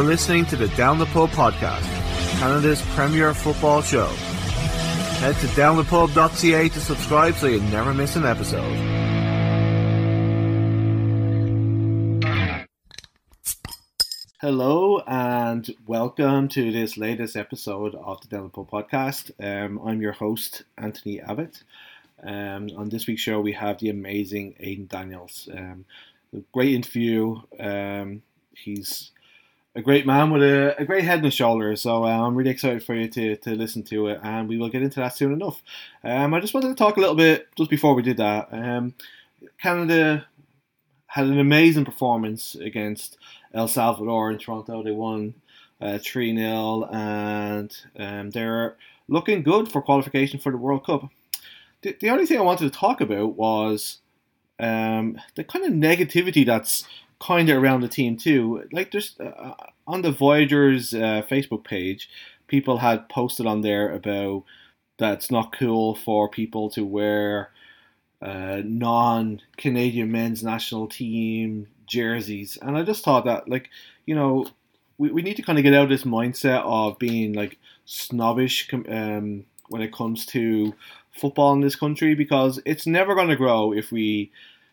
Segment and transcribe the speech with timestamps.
[0.00, 1.82] You're listening to the Down the Pub podcast,
[2.38, 4.06] Canada's premier football show.
[4.06, 8.64] Head to downthepub.ca to subscribe so you never miss an episode.
[14.40, 19.32] Hello and welcome to this latest episode of the Down the Pub podcast.
[19.38, 21.62] Um, I'm your host, Anthony Abbott.
[22.22, 25.46] Um, on this week's show, we have the amazing Aidan Daniels.
[25.54, 25.84] Um,
[26.52, 27.42] great interview.
[27.58, 28.22] Um,
[28.54, 29.10] he's
[29.74, 31.82] a great man with a, a great head and shoulders.
[31.82, 34.68] So uh, I'm really excited for you to, to listen to it, and we will
[34.68, 35.62] get into that soon enough.
[36.02, 38.48] Um, I just wanted to talk a little bit just before we did that.
[38.50, 38.94] Um,
[39.58, 40.26] Canada
[41.06, 43.18] had an amazing performance against
[43.54, 44.82] El Salvador in Toronto.
[44.82, 45.34] They won
[45.80, 48.76] uh, 3 0, and um, they're
[49.08, 51.08] looking good for qualification for the World Cup.
[51.82, 53.98] The, the only thing I wanted to talk about was
[54.58, 56.84] um, the kind of negativity that's
[57.20, 58.64] kind of around the team too.
[58.72, 59.54] Like there's uh,
[59.86, 62.08] on the Voyageurs uh, Facebook page,
[62.46, 64.44] people had posted on there about
[64.98, 67.50] that it's not cool for people to wear
[68.20, 73.70] uh, non-Canadian men's national team jerseys, and I just thought that like
[74.06, 74.46] you know
[74.98, 78.68] we, we need to kind of get out of this mindset of being like snobbish
[78.72, 80.74] um, when it comes to
[81.12, 84.30] football in this country because it's never going to grow if we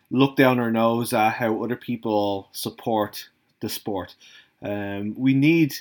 [0.09, 4.15] look down our nose at how other people support the sport.
[4.61, 5.75] Um, we need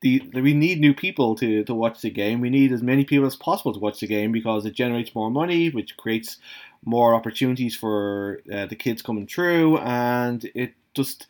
[0.00, 2.40] the we need new people to, to watch the game.
[2.40, 5.30] We need as many people as possible to watch the game because it generates more
[5.30, 6.38] money, which creates
[6.84, 11.26] more opportunities for uh, the kids coming through, and it just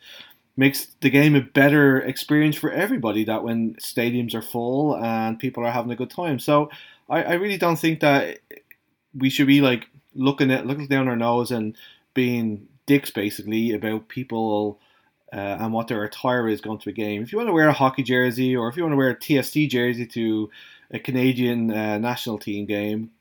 [0.55, 3.25] makes the game a better experience for everybody.
[3.25, 6.39] That when stadiums are full and people are having a good time.
[6.39, 6.69] So
[7.09, 8.39] I, I really don't think that
[9.13, 11.75] we should be like looking at looking down our nose and
[12.13, 14.79] being dicks basically about people
[15.33, 17.21] uh, and what their attire is going to a game.
[17.21, 19.43] If you want to wear a hockey jersey or if you want to wear a
[19.43, 20.49] TST jersey to
[20.91, 23.11] a Canadian uh, national team game,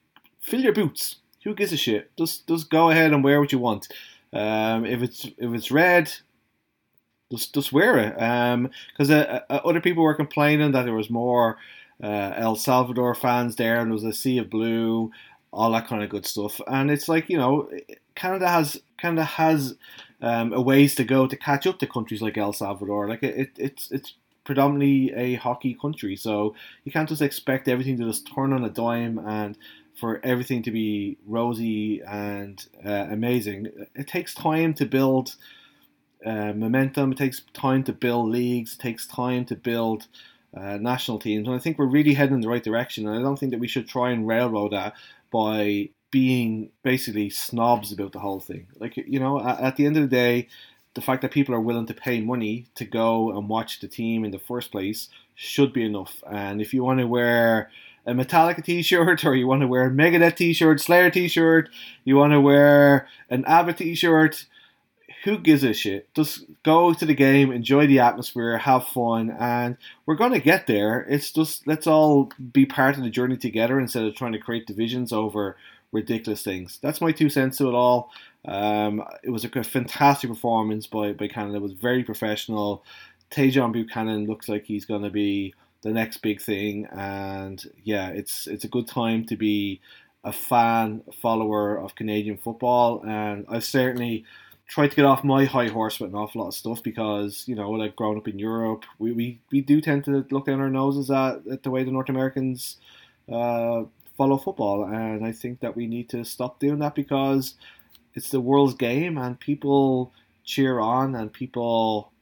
[0.40, 1.16] fill your boots.
[1.44, 2.10] Who gives a shit?
[2.16, 3.88] Just just go ahead and wear what you want.
[4.32, 6.12] Um, if it's if it's red,
[7.30, 8.14] just just wear it.
[8.14, 11.56] Because um, uh, uh, other people were complaining that there was more
[12.02, 15.10] uh, El Salvador fans there and there was a sea of blue,
[15.52, 16.60] all that kind of good stuff.
[16.66, 17.70] And it's like you know,
[18.14, 19.76] Canada has Canada has
[20.22, 23.08] um, a ways to go to catch up to countries like El Salvador.
[23.08, 27.98] Like it, it it's it's predominantly a hockey country, so you can't just expect everything
[27.98, 29.56] to just turn on a dime and
[29.96, 33.68] for everything to be rosy and uh, amazing.
[33.94, 35.36] It takes time to build
[36.24, 37.12] uh, momentum.
[37.12, 38.74] It takes time to build leagues.
[38.74, 40.06] It takes time to build
[40.56, 43.06] uh, national teams, and I think we're really heading in the right direction.
[43.06, 44.94] And I don't think that we should try and railroad that
[45.30, 48.66] by being basically snobs about the whole thing.
[48.78, 50.48] Like, you know, at, the end of the day,
[50.94, 54.24] the fact that people are willing to pay money to go and watch the team
[54.24, 56.22] in the first place should be enough.
[56.30, 57.70] And if you want to wear
[58.06, 61.68] a Metallica t-shirt or you want to wear a Megadeth t-shirt, Slayer t-shirt,
[62.04, 64.46] you want to wear an ABBA t-shirt,
[65.24, 66.12] who gives a shit?
[66.14, 69.76] Just go to the game, enjoy the atmosphere, have fun, and
[70.06, 71.06] we're going to get there.
[71.08, 74.66] It's just let's all be part of the journey together instead of trying to create
[74.66, 75.56] divisions over
[75.92, 76.78] ridiculous things.
[76.82, 78.10] That's my two cents to it all.
[78.46, 81.56] Um, it was a fantastic performance by, by Canada.
[81.56, 82.82] It was very professional.
[83.30, 88.46] Tajon Buchanan looks like he's going to be the next big thing, and yeah, it's
[88.46, 89.80] it's a good time to be
[90.24, 94.24] a fan follower of Canadian football, and I certainly
[94.70, 97.56] tried to get off my high horse with an awful lot of stuff because you
[97.56, 100.70] know, like growing up in Europe, we, we, we do tend to look down our
[100.70, 102.76] noses at, at the way the North Americans
[103.30, 103.82] uh,
[104.16, 107.54] follow football, and I think that we need to stop doing that because
[108.14, 110.12] it's the world's game, and people
[110.44, 112.12] cheer on and people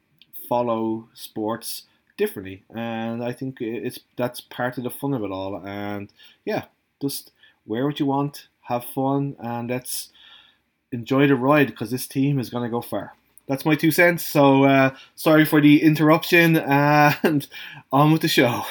[0.49, 1.83] follow sports
[2.17, 5.62] differently, and I think it's that's part of the fun of it all.
[5.62, 6.11] And
[6.47, 6.65] yeah,
[7.03, 7.31] just
[7.67, 10.09] wear what you want, have fun, and let's
[10.93, 13.14] enjoy the ride because this team is going to go far.
[13.46, 14.25] That's my two cents.
[14.25, 17.46] So uh, sorry for the interruption, and
[17.93, 18.64] on with the show.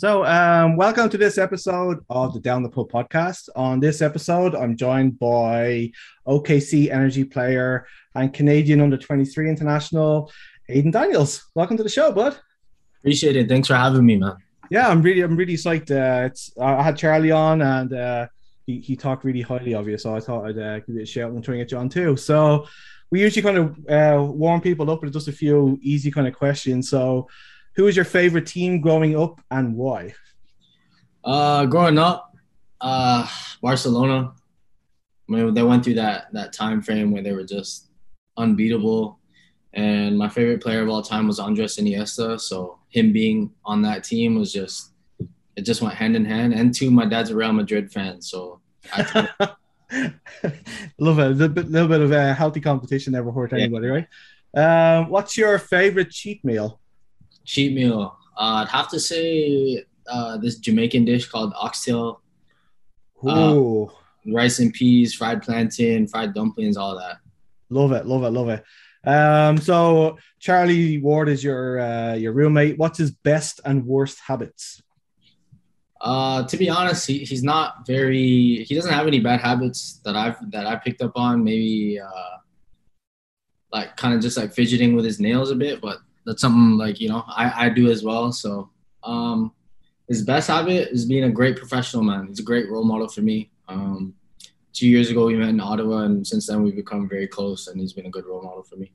[0.00, 3.50] So, um, welcome to this episode of the Down the Pub podcast.
[3.54, 5.92] On this episode, I'm joined by
[6.26, 10.32] OKC Energy player and Canadian under 23 international,
[10.70, 11.50] Aidan Daniels.
[11.54, 12.34] Welcome to the show, bud.
[13.00, 13.46] Appreciate it.
[13.46, 14.38] Thanks for having me, man.
[14.70, 15.90] Yeah, I'm really, I'm really psyched.
[15.90, 18.28] Uh, it's I had Charlie on, and uh,
[18.66, 21.04] he, he talked really highly of you, so I thought I'd uh, give you a
[21.04, 22.16] shout and try and get you on too.
[22.16, 22.66] So,
[23.10, 26.34] we usually kind of uh, warm people up with just a few easy kind of
[26.34, 26.88] questions.
[26.88, 27.28] So,
[27.76, 30.14] who is your favorite team growing up and why?
[31.24, 32.34] Uh, growing up,
[32.80, 33.28] uh,
[33.62, 34.32] Barcelona.
[35.28, 37.88] I mean, they went through that that time frame where they were just
[38.36, 39.18] unbeatable.
[39.72, 42.40] And my favorite player of all time was Andres Iniesta.
[42.40, 44.90] So him being on that team was just
[45.56, 46.54] it just went hand in hand.
[46.54, 48.60] And two, my dad's a Real Madrid fan, so
[48.92, 49.38] I
[50.98, 51.26] love it.
[51.26, 53.92] A little bit, little bit of a healthy competition never hurt anybody, yeah.
[53.92, 54.06] right?
[54.96, 56.80] Um, what's your favorite cheat meal?
[57.44, 58.16] Cheat meal.
[58.36, 62.20] Uh, I'd have to say uh, this Jamaican dish called oxtail.
[63.26, 63.86] Uh, Ooh.
[63.86, 67.18] Uh, rice and peas, fried plantain, fried dumplings, all that.
[67.68, 68.64] Love it, love it, love it.
[69.08, 72.78] Um, so Charlie Ward is your uh, your roommate.
[72.78, 74.82] What's his best and worst habits?
[76.00, 78.64] Uh, to be honest, he, he's not very.
[78.64, 81.44] He doesn't have any bad habits that I've that I picked up on.
[81.44, 82.36] Maybe uh,
[83.72, 87.00] like kind of just like fidgeting with his nails a bit, but that's something like
[87.00, 88.32] you know I I do as well.
[88.32, 88.70] So
[89.02, 89.52] um,
[90.08, 92.26] his best habit is being a great professional man.
[92.28, 93.50] He's a great role model for me.
[93.68, 94.14] Um,
[94.72, 97.80] two years ago we met in Ottawa, and since then we've become very close, and
[97.80, 98.92] he's been a good role model for me.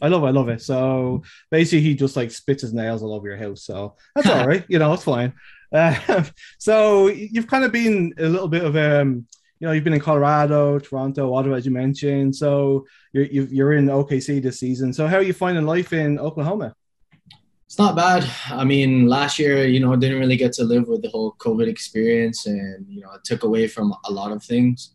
[0.00, 0.26] I love it.
[0.26, 0.62] I love it.
[0.62, 3.62] So basically, he just like spits his nails all over your house.
[3.62, 4.64] So that's all right.
[4.68, 5.32] You know, it's fine.
[5.72, 6.24] Uh,
[6.58, 9.26] so you've kind of been a little bit of um,
[9.60, 12.34] you know, you've been in Colorado, Toronto, Ottawa, as you mentioned.
[12.34, 14.92] So you're you're in OKC this season.
[14.92, 16.74] So how are you finding life in Oklahoma?
[17.66, 18.26] It's not bad.
[18.50, 21.68] I mean, last year, you know, didn't really get to live with the whole COVID
[21.68, 24.94] experience, and you know, it took away from a lot of things.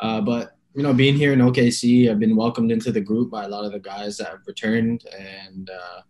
[0.00, 3.44] Uh, but you know, being here in OKC, I've been welcomed into the group by
[3.44, 6.00] a lot of the guys that have returned, and uh,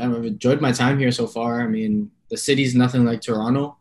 [0.00, 1.60] I've enjoyed my time here so far.
[1.60, 3.78] I mean, the city's nothing like Toronto,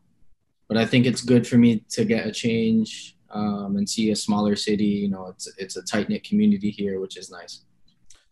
[0.68, 4.16] but I think it's good for me to get a change um, and see a
[4.16, 4.86] smaller city.
[4.86, 7.64] You know, it's it's a tight knit community here, which is nice.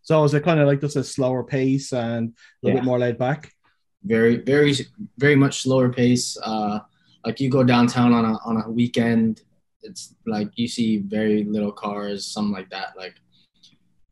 [0.01, 2.81] So is it kind of like just a slower pace and a little yeah.
[2.81, 3.51] bit more laid back?
[4.03, 4.73] Very, very,
[5.17, 6.37] very much slower pace.
[6.41, 6.79] Uh,
[7.25, 9.41] like you go downtown on a on a weekend,
[9.81, 12.95] it's like you see very little cars, something like that.
[12.95, 13.15] Like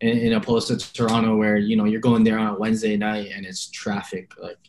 [0.02, 3.32] in, in opposed to Toronto, where you know you're going there on a Wednesday night
[3.34, 4.32] and it's traffic.
[4.38, 4.60] Like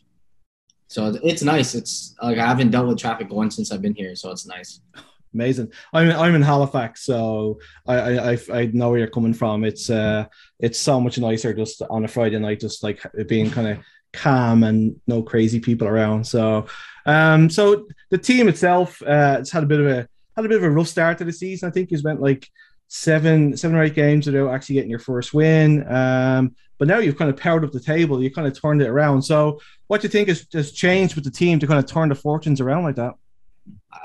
[0.87, 1.75] so it's nice.
[1.75, 4.79] It's like I haven't dealt with traffic once since I've been here, so it's nice.
[5.37, 5.71] Amazing.
[5.93, 9.63] I'm I'm in Halifax, so I I I know where you're coming from.
[9.63, 10.25] It's uh
[10.59, 13.77] it's so much nicer just on a Friday night, just like being kind of
[14.13, 16.25] calm and no crazy people around.
[16.25, 16.65] So
[17.05, 20.57] um so the team itself uh it's had a bit of a had a bit
[20.57, 21.69] of a rough start to the season.
[21.69, 22.49] I think you spent like
[22.87, 25.87] seven seven or eight games without actually getting your first win.
[25.87, 28.23] Um, but now you've kind of powered up the table.
[28.23, 29.21] You kind of turned it around.
[29.21, 32.09] So, what do you think has, has changed with the team to kind of turn
[32.09, 33.13] the fortunes around like that?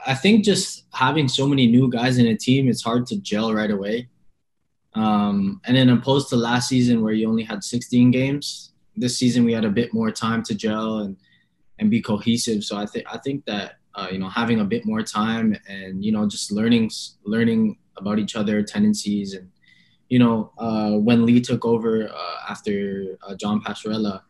[0.06, 3.52] I think just having so many new guys in a team, it's hard to gel
[3.52, 4.08] right away.
[4.94, 9.44] Um, and then opposed to last season where you only had 16 games, this season
[9.44, 11.16] we had a bit more time to gel and
[11.78, 12.62] and be cohesive.
[12.62, 16.04] So I think I think that uh, you know having a bit more time and
[16.04, 16.90] you know just learning
[17.24, 19.48] learning about each other tendencies and
[20.12, 24.20] you know, uh, when Lee took over uh, after uh, John Pascarella,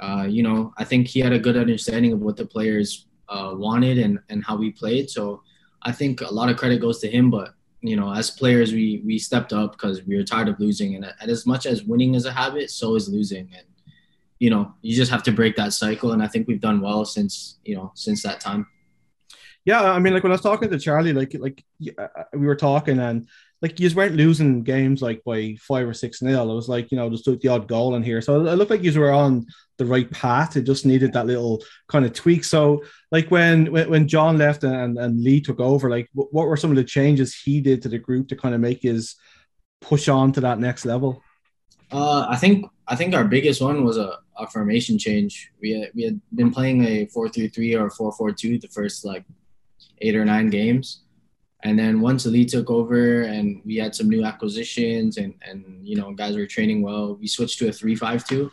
[0.00, 3.52] uh, you know, I think he had a good understanding of what the players uh,
[3.54, 5.10] wanted and, and how we played.
[5.10, 5.42] So
[5.82, 7.30] I think a lot of credit goes to him.
[7.30, 10.94] But you know, as players, we we stepped up because we were tired of losing.
[10.94, 13.48] And, and as much as winning is a habit, so is losing.
[13.56, 13.66] And
[14.38, 16.12] you know, you just have to break that cycle.
[16.12, 18.66] And I think we've done well since you know since that time.
[19.64, 21.64] Yeah, I mean, like when I was talking to Charlie, like like
[22.32, 23.28] we were talking, and
[23.62, 26.50] like you weren't losing games like by five or six nil.
[26.50, 28.72] It was like you know just took the odd goal in here, so it looked
[28.72, 29.46] like you were on
[29.78, 30.56] the right path.
[30.56, 32.42] It just needed that little kind of tweak.
[32.42, 36.70] So like when when, John left and, and Lee took over, like what were some
[36.70, 39.14] of the changes he did to the group to kind of make his
[39.80, 41.22] push on to that next level?
[41.92, 45.52] Uh, I think I think our biggest one was a, a formation change.
[45.60, 48.68] We had, we had been playing a four three three or four four two the
[48.68, 49.24] first like
[50.00, 51.01] eight or nine games
[51.64, 55.96] and then once Elite took over and we had some new acquisitions and, and you
[55.96, 58.50] know, guys were training well, we switched to a 352.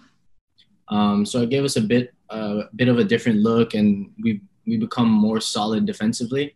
[0.90, 4.42] Um, so it gave us a bit, uh, bit of a different look and we
[4.68, 6.56] we become more solid defensively.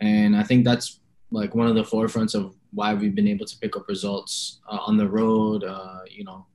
[0.00, 1.00] And I think that's
[1.30, 4.78] like one of the forefronts of why we've been able to pick up results uh,
[4.86, 6.46] on the road, uh, you know,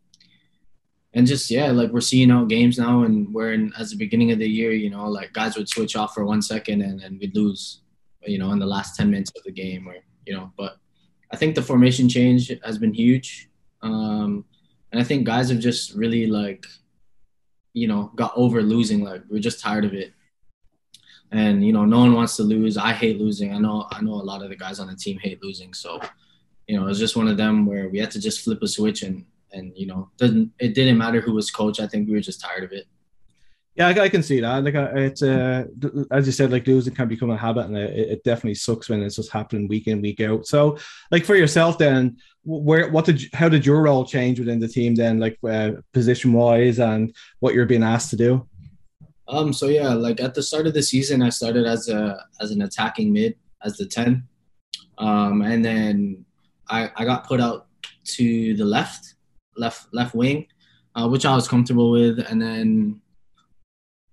[1.13, 4.31] and just yeah, like we're seeing out games now, and we're in as the beginning
[4.31, 7.17] of the year, you know, like guys would switch off for one second and then
[7.19, 7.81] we'd lose,
[8.25, 9.95] you know, in the last 10 minutes of the game or,
[10.25, 10.77] you know, but
[11.31, 13.49] I think the formation change has been huge.
[13.81, 14.45] Um,
[14.91, 16.65] and I think guys have just really like,
[17.73, 19.03] you know, got over losing.
[19.03, 20.13] Like we're just tired of it.
[21.31, 22.75] And, you know, no one wants to lose.
[22.75, 23.53] I hate losing.
[23.53, 25.73] I know, I know a lot of the guys on the team hate losing.
[25.75, 26.01] So,
[26.67, 28.67] you know, it was just one of them where we had to just flip a
[28.67, 31.79] switch and and you know, didn't it didn't matter who was coach.
[31.79, 32.85] I think we were just tired of it.
[33.79, 34.61] Yeah, I, I can see that.
[34.65, 35.63] Like uh, it's uh,
[36.11, 39.01] as you said, like losing can become a habit, and it, it definitely sucks when
[39.01, 40.45] it's just happening week in week out.
[40.45, 40.77] So,
[41.11, 44.95] like for yourself, then, where what did how did your role change within the team
[44.95, 48.45] then, like uh, position wise, and what you're being asked to do?
[49.29, 49.53] Um.
[49.53, 52.63] So yeah, like at the start of the season, I started as a as an
[52.63, 54.27] attacking mid, as the ten,
[54.97, 56.25] um, and then
[56.67, 57.67] I I got put out
[58.15, 59.13] to the left,
[59.55, 60.47] left left wing,
[60.95, 62.99] uh, which I was comfortable with, and then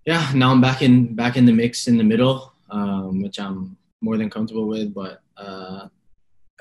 [0.06, 3.76] yeah, now I'm back in back in the mix in the middle, um, which I'm
[4.00, 4.94] more than comfortable with.
[4.94, 5.88] But uh,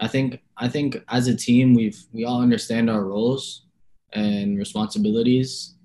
[0.01, 3.67] I think I think as a team, we've we all understand our roles
[4.13, 5.75] and responsibilities.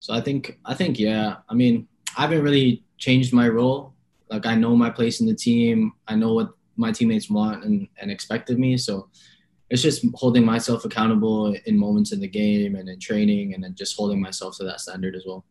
[0.00, 1.36] So I think I think yeah.
[1.48, 1.86] I mean,
[2.18, 3.94] I haven't really changed my role.
[4.28, 5.92] Like I know my place in the team.
[6.08, 8.76] I know what my teammates want and, and expect of me.
[8.76, 9.08] So
[9.70, 13.76] it's just holding myself accountable in moments in the game and in training, and then
[13.76, 15.44] just holding myself to that standard as well.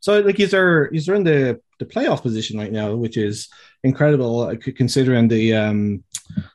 [0.00, 3.48] So, like, he's are he's in the the playoff position right now, which is
[3.84, 6.04] incredible uh, considering the um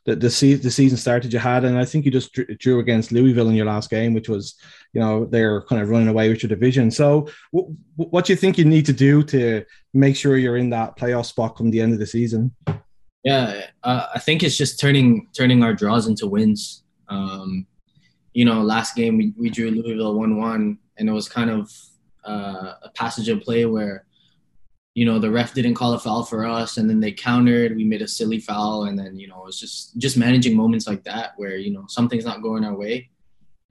[0.05, 3.11] the the, se- the season started you had, and I think you just drew against
[3.11, 4.55] Louisville in your last game, which was
[4.93, 6.91] you know they're kind of running away with your division.
[6.91, 10.69] So, w- what do you think you need to do to make sure you're in
[10.71, 12.53] that playoff spot come the end of the season?
[13.23, 16.83] Yeah, uh, I think it's just turning turning our draws into wins.
[17.07, 17.67] Um,
[18.33, 21.71] you know, last game we, we drew Louisville one one, and it was kind of
[22.25, 24.05] uh, a passage of play where
[24.93, 27.83] you know the ref didn't call a foul for us and then they countered we
[27.83, 31.31] made a silly foul and then you know it's just just managing moments like that
[31.37, 33.09] where you know something's not going our way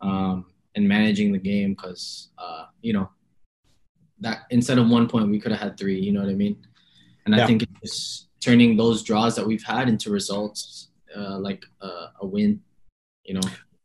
[0.00, 3.08] um, and managing the game because uh, you know
[4.20, 6.56] that instead of one point we could have had three you know what i mean
[7.26, 7.44] and yeah.
[7.44, 12.26] i think it's turning those draws that we've had into results uh, like uh, a
[12.26, 12.60] win
[13.24, 13.40] you know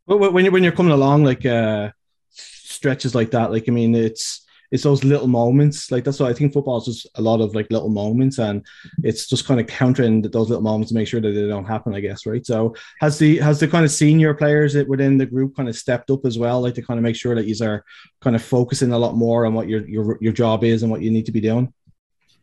[0.05, 1.89] when you're when you're coming along like uh
[2.29, 4.44] stretches like that like i mean it's
[4.75, 5.89] it's those little moments.
[5.89, 8.63] Like that's why I think football is just a lot of like little moments, and
[9.03, 11.95] it's just kind of countering those little moments to make sure that they don't happen.
[11.95, 12.45] I guess right.
[12.45, 15.77] So has the has the kind of senior players that within the group kind of
[15.77, 17.85] stepped up as well, like to kind of make sure that you are
[18.19, 21.01] kind of focusing a lot more on what your your your job is and what
[21.01, 21.73] you need to be doing.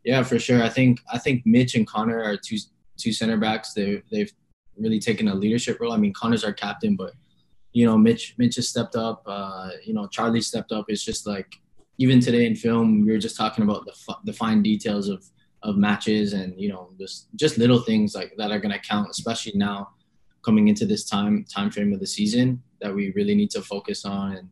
[0.03, 0.63] Yeah, for sure.
[0.63, 2.57] I think I think Mitch and Connor are two
[2.97, 3.75] two center backs.
[3.75, 4.33] They they've
[4.79, 5.93] really taken a leadership role.
[5.93, 7.13] I mean, Connor's our captain, but
[7.75, 9.23] you know, Mitch Mitch has stepped up.
[9.27, 10.87] Uh, you know, Charlie stepped up.
[10.89, 11.53] It's just like
[12.03, 13.95] even today in film, we were just talking about the
[14.25, 15.25] the fine details of
[15.63, 19.09] of matches and you know just just little things like that are going to count,
[19.09, 19.89] especially now
[20.45, 24.05] coming into this time time frame of the season that we really need to focus
[24.05, 24.49] on and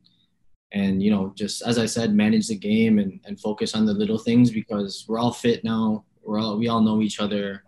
[0.73, 3.95] and you know just as I said, manage the game and and focus on the
[3.95, 6.05] little things because we're all fit now.
[6.23, 7.65] We're all we all know each other.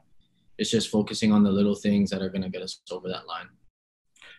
[0.58, 3.26] It's just focusing on the little things that are going to get us over that
[3.26, 3.48] line.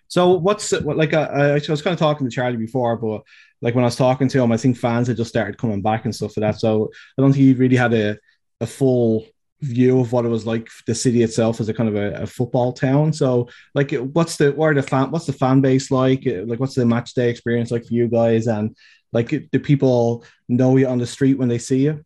[0.07, 1.13] So what's like?
[1.13, 3.23] Uh, I, I was kind of talking to Charlie before, but
[3.63, 6.03] like when I was talking to him, I think fans had just started coming back
[6.03, 6.59] and stuff for that.
[6.59, 8.17] So I don't think he really had a,
[8.59, 9.25] a full
[9.61, 12.27] view of what it was like the city itself as a kind of a, a,
[12.27, 13.13] football town.
[13.13, 16.23] So like what's the what are the fan what's the fan base like?
[16.25, 18.47] Like what's the match day experience like for you guys?
[18.47, 18.75] And
[19.13, 22.03] like do people know you on the street when they see you?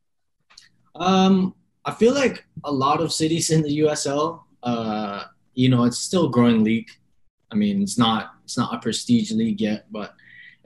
[0.95, 5.23] Um I feel like a lot of cities in the USL, uh,
[5.55, 6.91] you know, it's still growing league.
[7.51, 10.13] I mean, it's not it's not a prestige league yet, but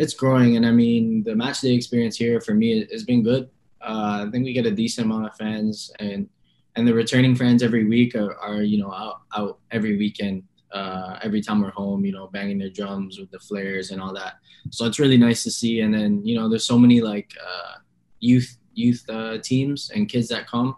[0.02, 0.58] it's growing.
[0.58, 3.50] And I mean, the match day experience here for me has been good.
[3.82, 6.28] Uh, I think we get a decent amount of fans, and
[6.76, 10.44] and the returning fans every week are, are you know out out every weekend.
[10.74, 14.14] Uh, every time we're home, you know, banging their drums with the flares and all
[14.14, 14.36] that.
[14.70, 15.82] So it's really nice to see.
[15.82, 17.76] And then you know, there's so many like uh,
[18.20, 20.76] youth youth uh, teams and kids that come,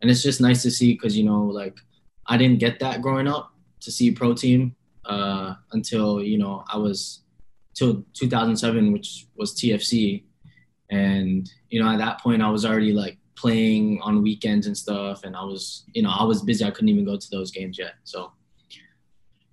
[0.00, 1.76] and it's just nice to see because you know, like
[2.28, 4.76] I didn't get that growing up to see pro team
[5.06, 7.21] uh, until you know I was
[7.74, 10.24] till 2007, which was TFC,
[10.90, 15.24] and you know at that point I was already like playing on weekends and stuff,
[15.24, 16.64] and I was you know I was busy.
[16.64, 17.94] I couldn't even go to those games yet.
[18.04, 18.32] So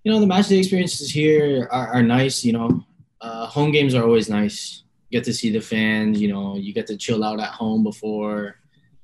[0.03, 2.43] you know the match day experiences here are, are nice.
[2.43, 2.85] You know,
[3.21, 4.83] uh, home games are always nice.
[5.09, 6.21] You get to see the fans.
[6.21, 8.59] You know, you get to chill out at home before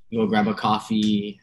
[0.09, 1.39] you go grab a coffee.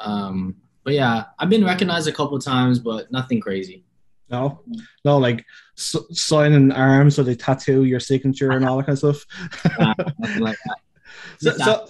[0.00, 3.84] Um, but yeah, I've been recognized a couple times, but nothing crazy.
[4.32, 4.62] No,
[5.04, 5.44] no, like
[5.78, 10.38] s- signing arms so they tattoo your signature and all that kind of stuff.
[10.38, 10.56] like
[11.38, 11.86] so, so,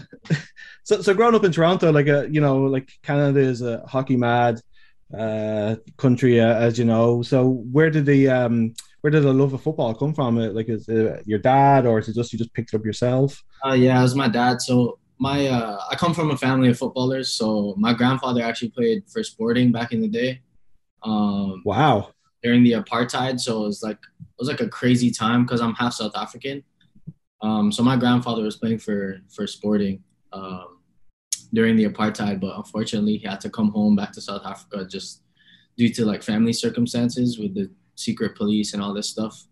[0.83, 3.79] so, so, growing up in Toronto, like a uh, you know, like Canada is a
[3.87, 4.61] hockey mad
[5.17, 7.23] uh, country, uh, as you know.
[7.23, 10.39] So where did the um, where did the love of football come from?
[10.39, 12.85] Uh, like, is it your dad, or is it just you just picked it up
[12.85, 13.43] yourself?
[13.65, 14.61] Uh, yeah, it was my dad.
[14.61, 17.33] So my uh, I come from a family of footballers.
[17.33, 20.41] So my grandfather actually played for Sporting back in the day.
[21.05, 25.45] Um, wow during the apartheid, so it was like it was like a crazy time
[25.45, 26.63] because I'm half South African.
[27.41, 30.79] Um, so my grandfather was playing for for Sporting um,
[31.53, 35.23] during the apartheid, but unfortunately he had to come home back to South Africa just
[35.77, 39.47] due to like family circumstances with the secret police and all this stuff.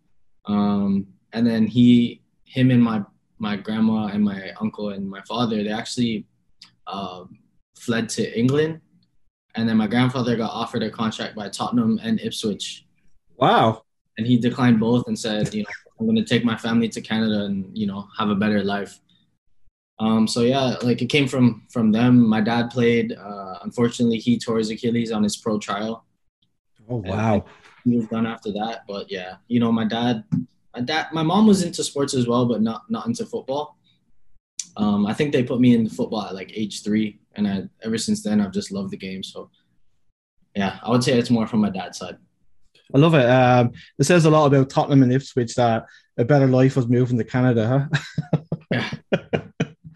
[0.46, 3.02] Um, and then he, him, and my
[3.38, 6.26] my grandma and my uncle and my father, they actually
[6.86, 7.38] um,
[7.76, 8.80] fled to England.
[9.56, 12.86] And then my grandfather got offered a contract by Tottenham and Ipswich.
[13.36, 13.82] Wow.
[14.16, 17.00] And he declined both and said, you know, I'm going to take my family to
[17.00, 19.00] Canada and, you know, have a better life.
[20.00, 22.26] Um, so yeah, like it came from from them.
[22.26, 23.12] My dad played.
[23.12, 26.06] Uh, unfortunately, he tore his Achilles on his pro trial.
[26.88, 27.44] Oh wow!
[27.84, 28.84] He was done after that.
[28.88, 30.24] But yeah, you know, my dad,
[30.74, 33.76] my dad, my mom was into sports as well, but not not into football.
[34.78, 37.98] Um, I think they put me in football at like age three, and I, ever
[37.98, 39.22] since then I've just loved the game.
[39.22, 39.50] So
[40.54, 42.16] yeah, I would say it's more from my dad's side.
[42.94, 43.28] I love it.
[43.28, 45.86] Um, it says a lot about Tottenham and Ipswich that
[46.18, 48.40] a better life was moving to Canada, huh?
[48.70, 48.90] yeah.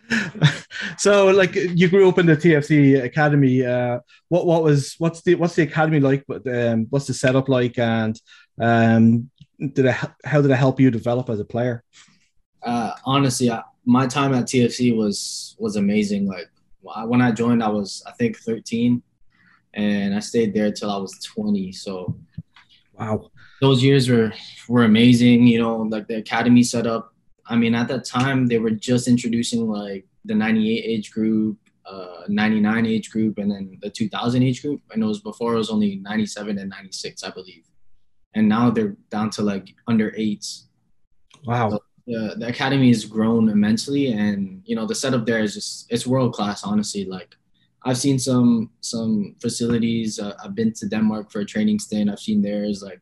[0.98, 3.64] so like you grew up in the TFC academy.
[3.64, 3.98] Uh,
[4.28, 6.24] what what was what's the what's the academy like?
[6.26, 7.78] But um, what's the setup like?
[7.78, 8.20] And
[8.60, 11.82] um, did it how did it help you develop as a player?
[12.62, 16.26] Uh, honestly, I, my time at TFC was was amazing.
[16.26, 16.50] Like
[17.06, 19.02] when I joined, I was I think 13,
[19.74, 21.72] and I stayed there till I was 20.
[21.72, 22.16] So,
[22.92, 24.32] wow, those years were
[24.68, 25.46] were amazing.
[25.46, 27.12] You know, like the academy set up.
[27.46, 32.22] I mean, at that time they were just introducing like the 98 age group, uh,
[32.28, 34.80] 99 age group, and then the 2000 age group.
[34.90, 37.64] And it was before it was only 97 and 96, I believe.
[38.34, 40.68] And now they're down to like under eights.
[41.44, 41.70] Wow.
[41.70, 45.86] So, uh, the academy has grown immensely, and you know the setup there is just
[45.90, 46.62] it's world class.
[46.62, 47.34] Honestly, like
[47.84, 50.18] I've seen some some facilities.
[50.18, 52.10] Uh, I've been to Denmark for a training stint.
[52.10, 52.82] I've seen theirs.
[52.82, 53.00] Like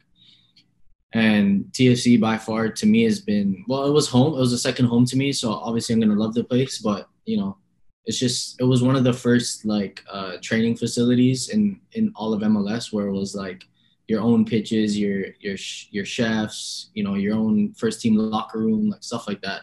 [1.15, 4.35] and TFC by far to me has been well, it was home.
[4.35, 6.79] It was a second home to me, so obviously I'm gonna love the place.
[6.79, 7.59] But you know,
[8.07, 12.33] it's just it was one of the first like uh, training facilities in in all
[12.33, 13.65] of MLS where it was like
[14.13, 15.57] your own pitches, your your
[15.97, 19.63] your chefs, you know, your own first team locker room, like stuff like that.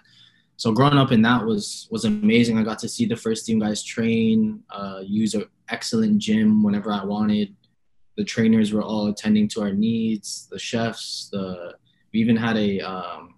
[0.58, 2.58] So growing up in that was was amazing.
[2.58, 6.92] I got to see the first team guys train, uh, use an excellent gym whenever
[6.92, 7.56] I wanted
[8.20, 11.74] the trainers were all attending to our needs the chefs the
[12.12, 13.36] we even had a um,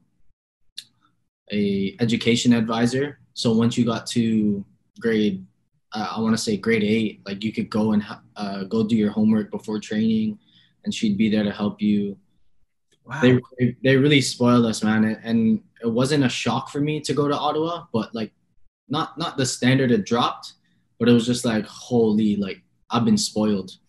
[1.52, 4.66] a education advisor so once you got to
[5.00, 5.46] grade
[5.94, 8.04] uh, i want to say grade eight like you could go and
[8.38, 10.40] uh, go do your homework before training
[10.84, 12.18] and she'd be there to help you
[13.06, 13.22] wow.
[13.22, 17.28] they, they really spoiled us man and it wasn't a shock for me to go
[17.28, 18.32] to ottawa but like
[18.90, 20.54] not not the standard it dropped
[21.00, 23.72] but it was just like holy like i've been spoiled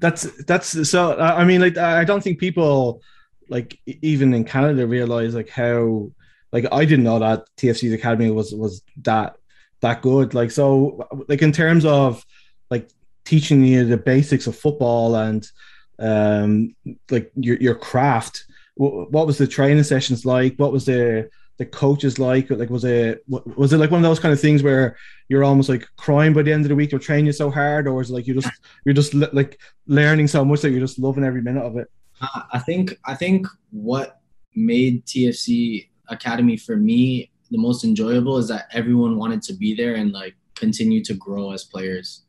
[0.00, 1.18] that's that's so.
[1.18, 3.02] I mean, like I don't think people
[3.48, 6.10] like even in Canada realize like how
[6.52, 9.36] like I didn't know that TFC's academy was was that
[9.80, 10.34] that good.
[10.34, 12.24] Like so, like in terms of
[12.70, 12.90] like
[13.28, 15.46] teaching you the basics of football and
[15.98, 16.74] um
[17.10, 18.44] like your your craft.
[18.76, 20.54] What was the training sessions like?
[20.56, 22.48] What was the the coaches like?
[22.48, 24.96] Like, was it was it like one of those kind of things where
[25.28, 26.90] you're almost like crying by the end of the week?
[26.90, 28.50] They're training so hard, or is it like you just
[28.84, 31.90] you're just like learning so much that you're just loving every minute of it?
[32.20, 34.20] Uh, I think I think what
[34.54, 39.96] made TFC Academy for me the most enjoyable is that everyone wanted to be there
[39.96, 42.22] and like continue to grow as players.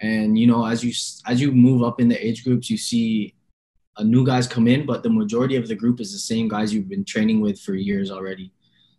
[0.00, 0.92] And you know, as you
[1.26, 3.34] as you move up in the age groups, you see
[3.96, 6.72] uh, new guys come in, but the majority of the group is the same guys
[6.72, 8.52] you've been training with for years already.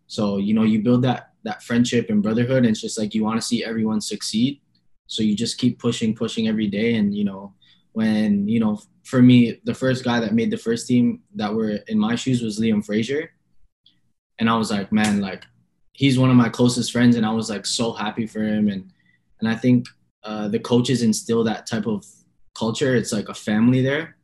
[0.08, 3.24] So, you know, you build that that friendship and brotherhood and it's just like you
[3.24, 4.60] want to see everyone succeed.
[5.06, 6.96] So you just keep pushing, pushing every day.
[6.96, 7.54] And, you know,
[7.94, 11.80] when, you know, for me, the first guy that made the first team that were
[11.88, 13.32] in my shoes was Liam Fraser.
[14.40, 15.46] And I was like, man, like
[15.94, 18.68] he's one of my closest friends and I was like so happy for him.
[18.68, 18.92] And
[19.40, 19.88] and I think
[20.28, 22.06] uh, the coaches instill that type of
[22.54, 22.96] culture.
[22.96, 24.18] It's like a family there.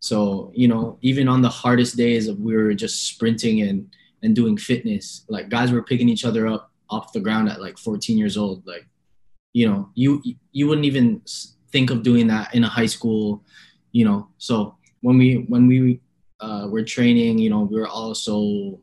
[0.00, 4.56] So, you know, even on the hardest days we were just sprinting and and doing
[4.56, 5.26] fitness.
[5.28, 8.66] Like guys were picking each other up off the ground at like 14 years old.
[8.66, 8.86] Like,
[9.52, 10.22] you know, you
[10.52, 11.20] you wouldn't even
[11.70, 13.44] think of doing that in a high school,
[13.92, 14.28] you know.
[14.38, 16.00] So when we when we
[16.40, 18.80] uh, were training, you know, we were all so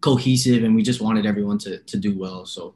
[0.00, 2.44] cohesive and we just wanted everyone to to do well.
[2.44, 2.74] So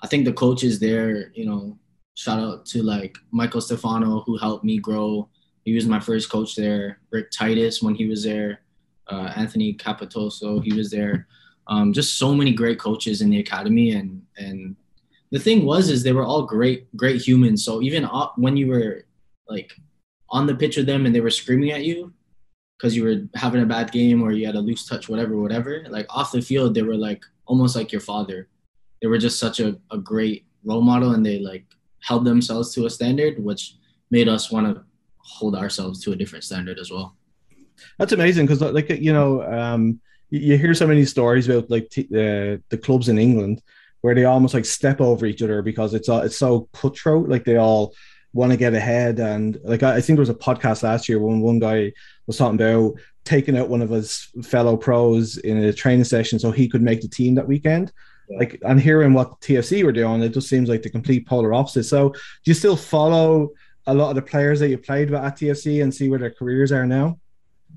[0.00, 1.78] I think the coaches there, you know,
[2.14, 5.28] shout out to like Michael Stefano who helped me grow.
[5.64, 7.00] He was my first coach there.
[7.10, 8.60] Rick Titus when he was there
[9.08, 11.26] uh, Anthony Capitoso, he was there.
[11.66, 14.76] Um, just so many great coaches in the academy, and and
[15.30, 17.64] the thing was is they were all great great humans.
[17.64, 18.04] So even
[18.36, 19.06] when you were
[19.48, 19.72] like
[20.30, 22.12] on the pitch with them and they were screaming at you
[22.76, 25.84] because you were having a bad game or you had a loose touch, whatever, whatever.
[25.88, 28.48] Like off the field, they were like almost like your father.
[29.00, 31.66] They were just such a, a great role model and they like
[32.04, 33.74] held themselves to a standard, which
[34.10, 34.82] made us want to
[35.18, 37.16] hold ourselves to a different standard as well.
[37.98, 42.08] That's amazing because, like, you know, um, you hear so many stories about like t-
[42.10, 43.62] the clubs in England
[44.00, 47.28] where they almost like step over each other because it's uh, it's so cutthroat.
[47.28, 47.94] Like they all
[48.32, 51.18] want to get ahead, and like I, I think there was a podcast last year
[51.18, 51.92] when one guy
[52.26, 56.50] was talking about taking out one of his fellow pros in a training session so
[56.50, 57.90] he could make the team that weekend.
[58.28, 58.38] Yeah.
[58.38, 61.84] Like and hearing what TFC were doing, it just seems like the complete polar opposite.
[61.84, 63.50] So do you still follow
[63.86, 66.30] a lot of the players that you played with at TFC and see where their
[66.30, 67.18] careers are now?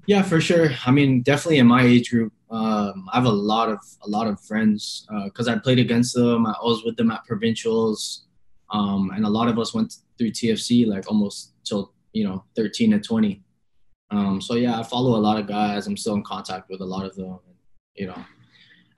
[0.05, 0.69] Yeah, for sure.
[0.86, 4.27] I mean, definitely in my age group, um, I have a lot of a lot
[4.27, 6.45] of friends because uh, I played against them.
[6.45, 8.25] I was with them at provincials,
[8.71, 12.93] um, and a lot of us went through TFC like almost till you know 13
[12.93, 13.43] and 20.
[14.10, 15.88] Um, so yeah, I follow a lot of guys.
[15.88, 17.39] I'm still in contact with a lot of them.
[17.95, 18.25] You know,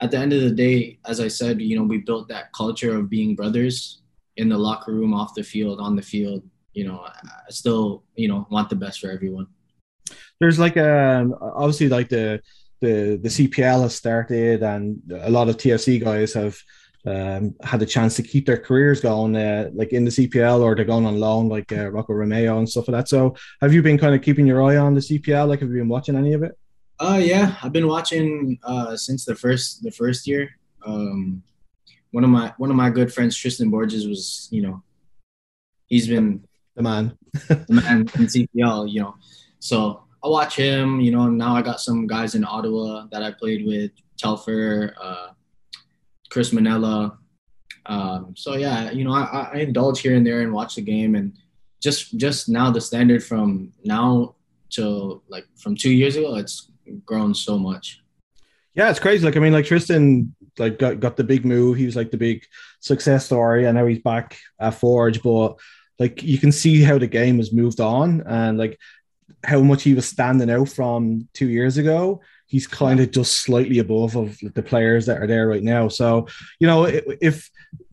[0.00, 2.96] at the end of the day, as I said, you know, we built that culture
[2.96, 4.02] of being brothers
[4.36, 6.42] in the locker room, off the field, on the field.
[6.72, 9.48] You know, I still you know want the best for everyone
[10.40, 12.40] there's like a um, obviously like the
[12.80, 16.58] the the CPL has started, and a lot of TFC guys have
[17.06, 20.74] um, had a chance to keep their careers going, uh, like in the CPL, or
[20.74, 23.08] they're going on loan, like uh, Rocco Romeo and stuff like that.
[23.08, 25.46] So, have you been kind of keeping your eye on the CPL?
[25.46, 26.58] Like, have you been watching any of it?
[27.00, 30.50] Uh, yeah, I've been watching uh, since the first the first year.
[30.84, 31.42] Um,
[32.10, 34.82] one of my one of my good friends, Tristan Borges, was you know,
[35.86, 36.44] he's been
[36.76, 37.16] the man,
[37.48, 38.90] the man in CPL.
[38.92, 39.14] You know,
[39.60, 41.00] so I watch him.
[41.00, 45.28] You know, now I got some guys in Ottawa that I played with, Telfer, uh,
[46.28, 47.16] Chris Mannella.
[47.86, 51.14] Um, so yeah, you know, I, I indulge here and there and watch the game,
[51.14, 51.32] and
[51.80, 54.34] just just now the standard from now
[54.72, 56.70] to like from two years ago, it's
[57.04, 58.02] grown so much.
[58.74, 59.24] Yeah, it's crazy.
[59.24, 61.76] Like I mean, like Tristan, like got, got the big move.
[61.76, 62.44] He was like the big
[62.80, 65.22] success story, and now he's back at Forge.
[65.22, 65.58] But
[65.98, 68.78] like you can see how the game has moved on, and like
[69.44, 73.78] how much he was standing out from two years ago, he's kind of just slightly
[73.78, 75.88] above of the players that are there right now.
[75.88, 76.26] So,
[76.58, 77.50] you know, if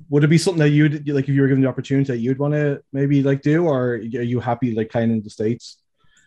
[0.10, 2.40] would it be something that you'd like if you were given the opportunity that you'd
[2.40, 5.78] want to maybe like do, or are you happy like playing in the states?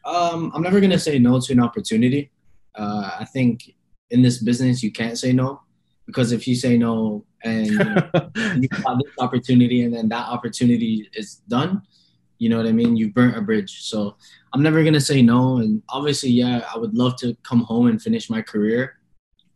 [0.04, 2.30] Um, I'm never gonna say no to an opportunity.
[2.74, 3.74] Uh, I think
[4.10, 5.60] in this business you can't say no
[6.06, 10.26] because if you say no and you, know, you have this opportunity and then that
[10.26, 11.82] opportunity is done,
[12.38, 12.96] you know what I mean?
[12.96, 13.82] You've burnt a bridge.
[13.82, 14.16] So
[14.52, 15.58] I'm never gonna say no.
[15.58, 18.96] And obviously, yeah, I would love to come home and finish my career.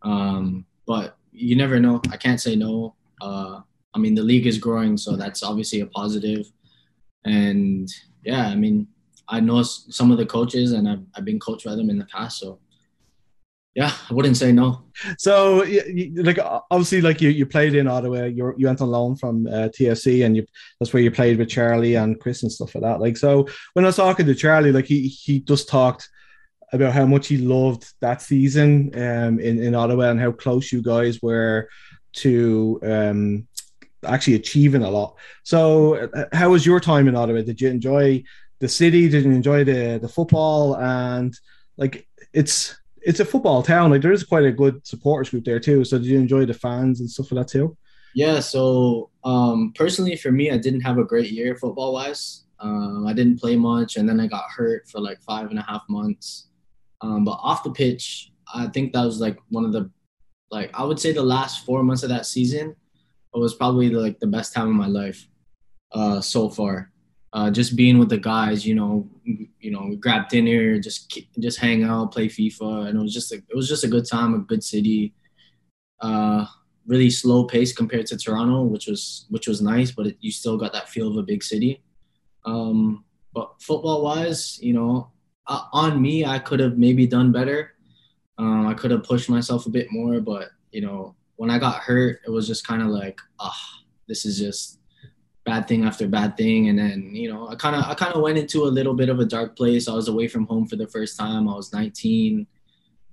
[0.03, 2.01] Um, but you never know.
[2.11, 2.95] I can't say no.
[3.19, 3.61] Uh,
[3.93, 6.45] I mean, the league is growing, so that's obviously a positive.
[7.25, 7.89] And
[8.23, 8.87] yeah, I mean,
[9.27, 12.05] I know some of the coaches, and I've, I've been coached by them in the
[12.05, 12.59] past, so
[13.75, 14.85] yeah, I wouldn't say no.
[15.17, 15.65] So,
[16.15, 16.39] like,
[16.71, 18.23] obviously, like you, you played in Ottawa.
[18.23, 20.45] You you went on loan from uh, TFC, and you
[20.79, 23.01] that's where you played with Charlie and Chris and stuff like that.
[23.01, 26.09] Like, so when I was talking to Charlie, like he he just talked
[26.71, 30.81] about how much he loved that season um, in in Ottawa and how close you
[30.81, 31.67] guys were
[32.13, 33.45] to um,
[34.05, 35.17] actually achieving a lot.
[35.43, 37.41] So, uh, how was your time in Ottawa?
[37.41, 38.23] Did you enjoy
[38.59, 39.09] the city?
[39.09, 40.77] Did you enjoy the the football?
[40.77, 41.37] And
[41.75, 43.91] like, it's it's a football town.
[43.91, 45.85] Like there is quite a good supporters group there too.
[45.85, 47.77] So did you enjoy the fans and stuff like that too?
[48.15, 48.39] Yeah.
[48.39, 52.45] So um, personally, for me, I didn't have a great year football wise.
[52.59, 55.61] Um, I didn't play much, and then I got hurt for like five and a
[55.61, 56.47] half months.
[57.01, 59.91] Um, but off the pitch, I think that was like one of the,
[60.49, 62.75] like I would say the last four months of that season,
[63.33, 65.27] was probably like the best time of my life,
[65.91, 66.93] uh, so far
[67.35, 71.83] uh, just being with the guys, you know, you know, grab dinner, just just hang
[71.83, 74.39] out, play FIFA, and it was just a, it was just a good time, a
[74.39, 75.13] good city.
[75.99, 76.45] Uh,
[76.87, 80.55] really slow pace compared to Toronto, which was which was nice, but it, you still
[80.55, 81.83] got that feel of a big city.
[82.45, 85.11] Um, but football wise, you know,
[85.47, 87.73] uh, on me, I could have maybe done better.
[88.37, 91.81] Um, I could have pushed myself a bit more, but you know, when I got
[91.81, 94.79] hurt, it was just kind of like, ah, oh, this is just
[95.45, 96.69] bad thing after bad thing.
[96.69, 99.09] And then you know i kind of i kind of went into a little bit
[99.09, 99.87] of a dark place.
[99.87, 101.47] I was away from home for the first time.
[101.47, 102.47] I was 19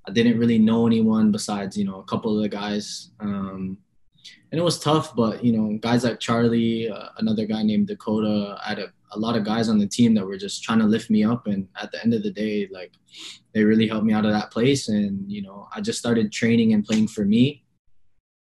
[0.05, 3.11] i didn't really know anyone besides you know a couple of the guys.
[3.21, 3.79] Um,
[4.51, 8.57] and it was tough but you know guys like charlie uh, another guy named dakota
[8.64, 10.87] i had a, a lot of guys on the team that were just trying to
[10.87, 11.47] lift me up.
[11.47, 12.92] And at the end of the day like
[13.53, 14.88] they really helped me out of that place.
[14.88, 17.62] And you know i just started training and playing for me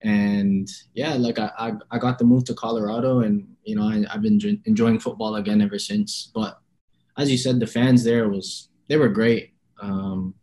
[0.02, 4.06] and yeah like I, I, I got the move to colorado and you know I,
[4.10, 6.60] have been enjoying football again ever since but
[7.20, 9.54] as you said, the fans there was they were great.
[9.82, 10.34] Um,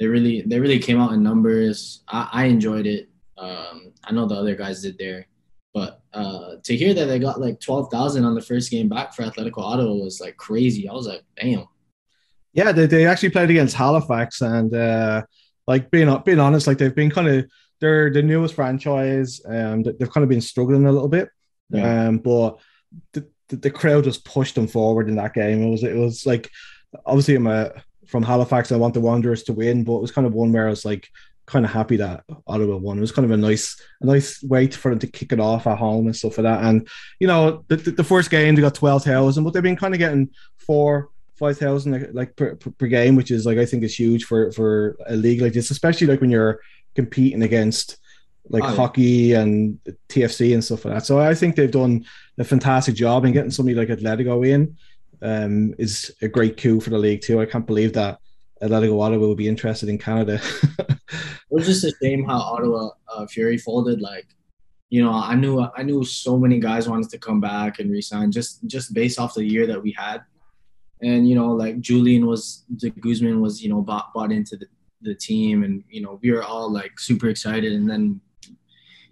[0.00, 2.02] they really they really came out in numbers.
[2.08, 3.10] I, I enjoyed it.
[3.36, 5.26] Um, I know the other guys did there,
[5.74, 9.14] but uh, to hear that they got like twelve thousand on the first game back
[9.14, 10.88] for Atletico Ottawa was like crazy.
[10.88, 11.66] I was like, damn.
[12.52, 15.22] Yeah, they, they actually played against Halifax, and uh,
[15.66, 20.10] like being being honest, like they've been kind of they're the newest franchise, and they've
[20.10, 21.30] kind of been struggling a little bit.
[21.70, 22.08] Yeah.
[22.08, 22.58] Um, but
[23.12, 25.62] the, the, the crowd just pushed them forward in that game.
[25.62, 26.50] It was it was like
[27.06, 27.72] obviously I'm a
[28.06, 28.72] from Halifax.
[28.72, 30.84] I want the Wanderers to win, but it was kind of one where I was
[30.84, 31.08] like
[31.46, 32.98] kind of happy that Ottawa won.
[32.98, 35.66] It was kind of a nice, a nice way for them to kick it off
[35.66, 36.62] at home and stuff like that.
[36.64, 36.88] And
[37.18, 39.94] you know, the, the, the first game they got twelve thousand, but they've been kind
[39.94, 43.98] of getting four, five thousand like per, per, game, which is like I think is
[43.98, 46.60] huge for for a league like this, especially like when you're
[46.94, 47.98] competing against
[48.48, 51.06] like oh, hockey and TFC and stuff like that.
[51.06, 52.04] So I think they've done
[52.38, 54.76] a fantastic job in getting somebody like Atletico in
[55.22, 57.40] um, is a great coup for the league too.
[57.40, 58.18] I can't believe that
[58.62, 60.40] Atletico Ottawa will be interested in Canada.
[60.88, 60.98] it
[61.50, 64.00] was just a shame how Ottawa uh, Fury folded.
[64.00, 64.26] Like,
[64.90, 68.32] you know, I knew I knew so many guys wanted to come back and resign
[68.32, 70.22] just just based off the year that we had,
[71.00, 74.66] and you know, like Julian was de Guzman was you know bought bought into the,
[75.02, 78.20] the team, and you know we were all like super excited, and then,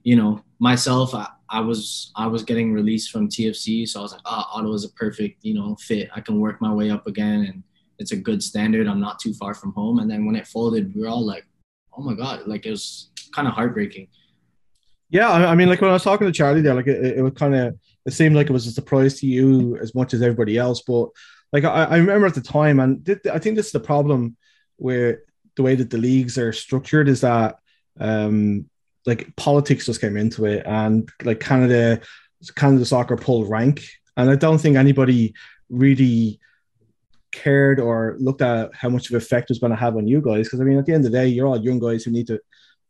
[0.02, 4.12] you know, myself, I, I was I was getting released from TFC, so I was
[4.12, 6.08] like, ah, oh, Ottawa's a perfect you know fit.
[6.14, 7.62] I can work my way up again, and
[7.98, 8.86] it's a good standard.
[8.86, 9.98] I'm not too far from home.
[9.98, 11.46] And then when it folded, we were all like,
[11.96, 14.08] oh my god, like it was kind of heartbreaking.
[15.10, 17.32] Yeah, I mean, like when I was talking to Charlie there, like it, it was
[17.34, 20.58] kind of it seemed like it was a surprise to you as much as everybody
[20.58, 20.82] else.
[20.82, 21.08] But
[21.52, 24.36] like I, I remember at the time, and th- I think this is the problem
[24.76, 25.22] where
[25.58, 27.56] the way that the leagues are structured is that
[28.00, 28.64] um
[29.06, 32.00] like politics just came into it, and like Canada,
[32.56, 33.86] Canada soccer pulled rank,
[34.18, 35.34] and I don't think anybody
[35.70, 36.40] really
[37.32, 40.20] cared or looked at how much of effect it was going to have on you
[40.20, 40.46] guys.
[40.46, 42.26] Because I mean, at the end of the day, you're all young guys who need
[42.26, 42.38] to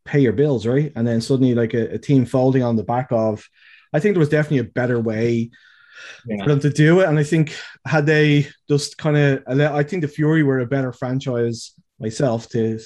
[0.03, 0.91] pay your bills, right?
[0.95, 3.47] And then suddenly, like a, a team folding on the back of,
[3.93, 5.51] I think there was definitely a better way
[6.25, 6.43] yeah.
[6.43, 7.07] for them to do it.
[7.07, 7.55] And I think
[7.85, 12.79] had they just kind of, I think the Fury were a better franchise myself to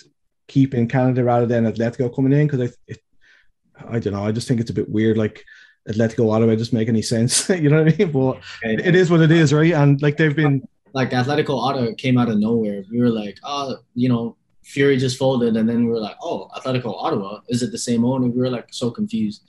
[0.47, 4.25] keep in Canada rather than Atletico coming in because I, I don't know.
[4.25, 5.17] I just think it's a bit weird.
[5.17, 5.43] Like
[5.89, 7.49] Atletico Ottawa just make any sense.
[7.49, 8.11] you know what I mean?
[8.11, 9.73] But it is what it is, right?
[9.73, 12.83] And like they've been like Atletico Ottawa came out of nowhere.
[12.91, 16.49] We were like, oh, you know, Fury just folded, and then we were like, oh,
[16.55, 18.27] Atletico Ottawa, is it the same owner?
[18.27, 19.43] We were like so confused.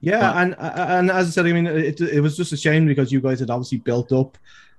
[0.00, 2.86] Yeah, but, and and as I said, I mean, it, it was just a shame
[2.86, 4.36] because you guys had obviously built up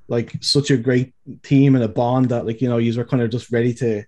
[0.07, 3.23] like such a great team and a bond that like you know you were kind
[3.23, 4.03] of just ready to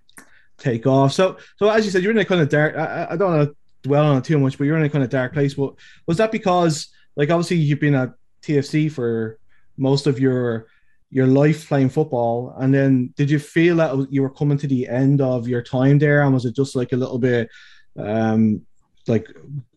[0.57, 1.13] take off.
[1.13, 2.75] So so as you said, you're in a kind of dark.
[2.75, 3.55] I, I don't want to
[3.87, 5.53] dwell on it too much, but you're in a kind of dark place.
[5.53, 5.73] But
[6.07, 9.39] was that because like obviously you've been at TFC for
[9.77, 10.67] most of your
[11.11, 14.87] your life playing football and then did you feel that you were coming to the
[14.87, 17.49] end of your time there and was it just like a little bit
[17.97, 18.61] um
[19.07, 19.27] like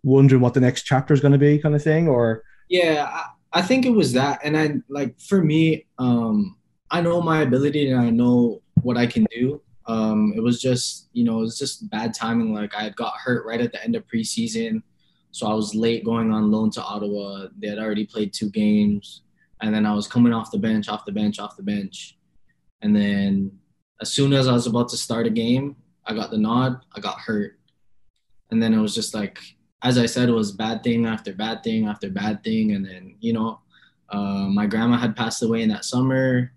[0.02, 3.28] wondering what the next chapter is going to be kind of thing or yeah I,
[3.52, 6.56] I think it was that and i like for me um
[6.90, 11.08] i know my ability and i know what i can do um it was just
[11.12, 13.94] you know it was just bad timing like i got hurt right at the end
[13.94, 14.82] of preseason
[15.32, 19.22] so i was late going on loan to ottawa they had already played two games
[19.62, 22.18] and then I was coming off the bench, off the bench, off the bench.
[22.82, 23.52] And then
[24.00, 27.00] as soon as I was about to start a game, I got the nod, I
[27.00, 27.60] got hurt.
[28.50, 29.38] And then it was just like,
[29.82, 32.72] as I said, it was bad thing after bad thing after bad thing.
[32.72, 33.60] And then, you know,
[34.08, 36.52] uh, my grandma had passed away in that summer.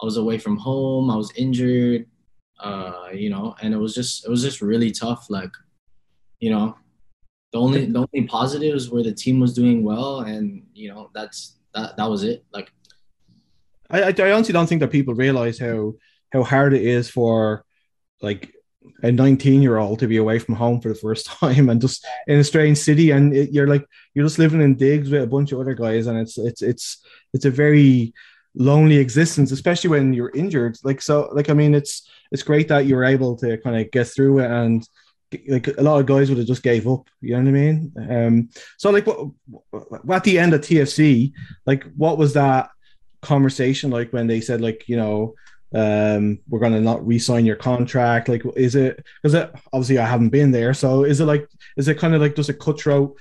[0.00, 1.10] I was away from home.
[1.10, 2.06] I was injured,
[2.60, 5.26] uh, you know, and it was just, it was just really tough.
[5.28, 5.50] Like,
[6.38, 6.76] you know,
[7.52, 10.20] the only, the only positives were the team was doing well.
[10.20, 12.44] And, you know, that's, that that was it.
[12.52, 12.72] Like,
[13.90, 15.94] I I honestly don't think that people realize how
[16.32, 17.64] how hard it is for
[18.20, 18.52] like
[19.02, 22.06] a 19 year old to be away from home for the first time and just
[22.26, 25.26] in a strange city and it, you're like you're just living in digs with a
[25.26, 28.12] bunch of other guys and it's it's it's it's a very
[28.54, 32.86] lonely existence especially when you're injured like so like i mean it's it's great that
[32.86, 34.88] you're able to kind of get through it and
[35.46, 37.08] like a lot of guys would have just gave up.
[37.20, 37.92] You know what I mean?
[38.10, 39.28] Um, so like, what,
[39.70, 41.32] what, at the end of TFC,
[41.66, 42.70] like, what was that
[43.20, 45.34] conversation like when they said like, you know,
[45.74, 48.28] um, we're gonna not re-sign your contract?
[48.28, 49.04] Like, is it?
[49.22, 52.20] Because it obviously I haven't been there, so is it like, is it kind of
[52.20, 53.16] like just a cutthroat?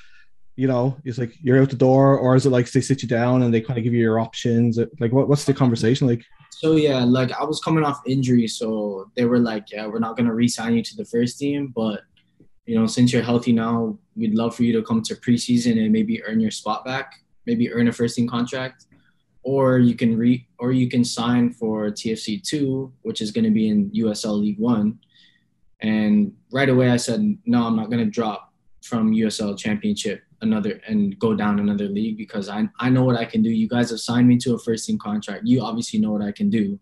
[0.56, 3.08] You know, it's like you're out the door, or is it like they sit you
[3.08, 4.80] down and they kind of give you your options?
[5.00, 6.24] Like, what, what's the conversation like?
[6.52, 10.18] So yeah, like I was coming off injury, so they were like, "Yeah, we're not
[10.18, 12.02] gonna re-sign you to the first team, but
[12.66, 15.92] you know, since you're healthy now, we'd love for you to come to preseason and
[15.92, 17.14] maybe earn your spot back,
[17.46, 18.86] maybe earn a first team contract,
[19.48, 23.50] or you can re or you can sign for TFC two, which is going to
[23.50, 25.00] be in USL League One.
[25.80, 30.82] And right away, I said, no, I'm not going to drop from USL Championship another
[30.86, 33.50] and go down another league because I I know what I can do.
[33.50, 35.44] You guys have signed me to a first team contract.
[35.46, 36.78] You obviously know what I can do.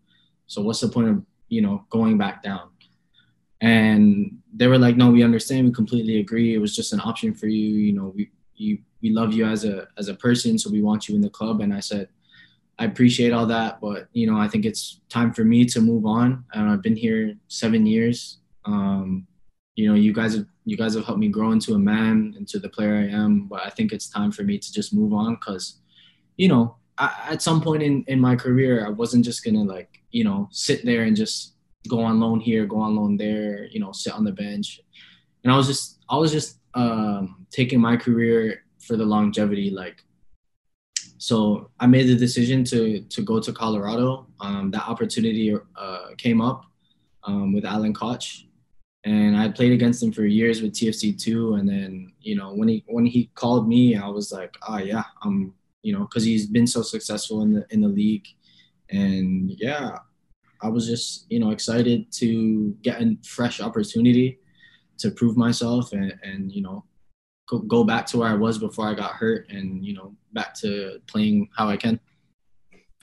[0.48, 2.70] So what's the point of you know going back down?
[3.62, 5.68] And they were like, no, we understand.
[5.68, 6.56] We completely agree.
[6.56, 7.78] It was just an option for you.
[7.88, 11.08] You know, we you we love you as a as a person, so we want
[11.08, 11.62] you in the club.
[11.62, 12.10] And I said,
[12.78, 16.06] I appreciate all that, but you know, I think it's time for me to move
[16.06, 16.44] on.
[16.54, 18.40] And I've been here seven years.
[18.66, 19.28] Um,
[19.76, 22.60] you know, you guys have you guys have helped me grow into a man, into
[22.60, 23.48] the player I am.
[23.48, 25.80] But I think it's time for me to just move on because,
[26.38, 30.02] you know, I, at some point in in my career, I wasn't just gonna like
[30.12, 31.56] you know sit there and just
[31.88, 34.82] go on loan here, go on loan there, you know, sit on the bench.
[35.44, 40.05] And I was just I was just um, taking my career for the longevity, like.
[41.18, 44.28] So I made the decision to to go to Colorado.
[44.40, 46.66] Um, that opportunity uh, came up
[47.24, 48.46] um, with Alan Koch,
[49.06, 51.56] and I played against him for years with TFC two.
[51.56, 55.04] And then you know when he when he called me, I was like, oh yeah,
[55.24, 58.28] I'm you know because he's been so successful in the in the league,
[58.90, 59.98] and yeah,
[60.62, 64.40] I was just you know excited to get a fresh opportunity
[64.98, 66.84] to prove myself and and you know
[67.68, 71.00] go back to where I was before I got hurt and you know back to
[71.08, 72.00] playing how I can.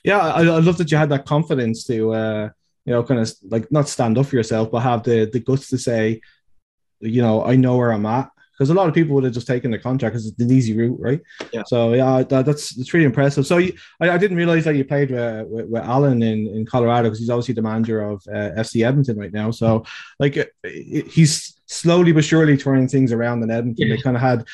[0.05, 2.13] Yeah, I, I love that you had that confidence to.
[2.13, 2.49] Uh
[2.85, 5.69] you know, kind of like not stand up for yourself, but have the the guts
[5.69, 6.21] to say,
[7.01, 8.31] you know, I know where I'm at.
[8.53, 10.77] Because a lot of people would have just taken the contract because it's an easy
[10.77, 11.21] route, right?
[11.53, 11.63] Yeah.
[11.67, 13.47] So yeah, that, that's it's really impressive.
[13.47, 16.67] So you, I, I, didn't realize that you played with, with, with Alan in, in
[16.67, 19.51] Colorado because he's obviously the manager of uh, FC Edmonton right now.
[19.51, 19.85] So
[20.21, 23.89] like uh, he's slowly but surely turning things around in Edmonton.
[23.89, 23.97] Yeah.
[23.97, 24.47] They kind of had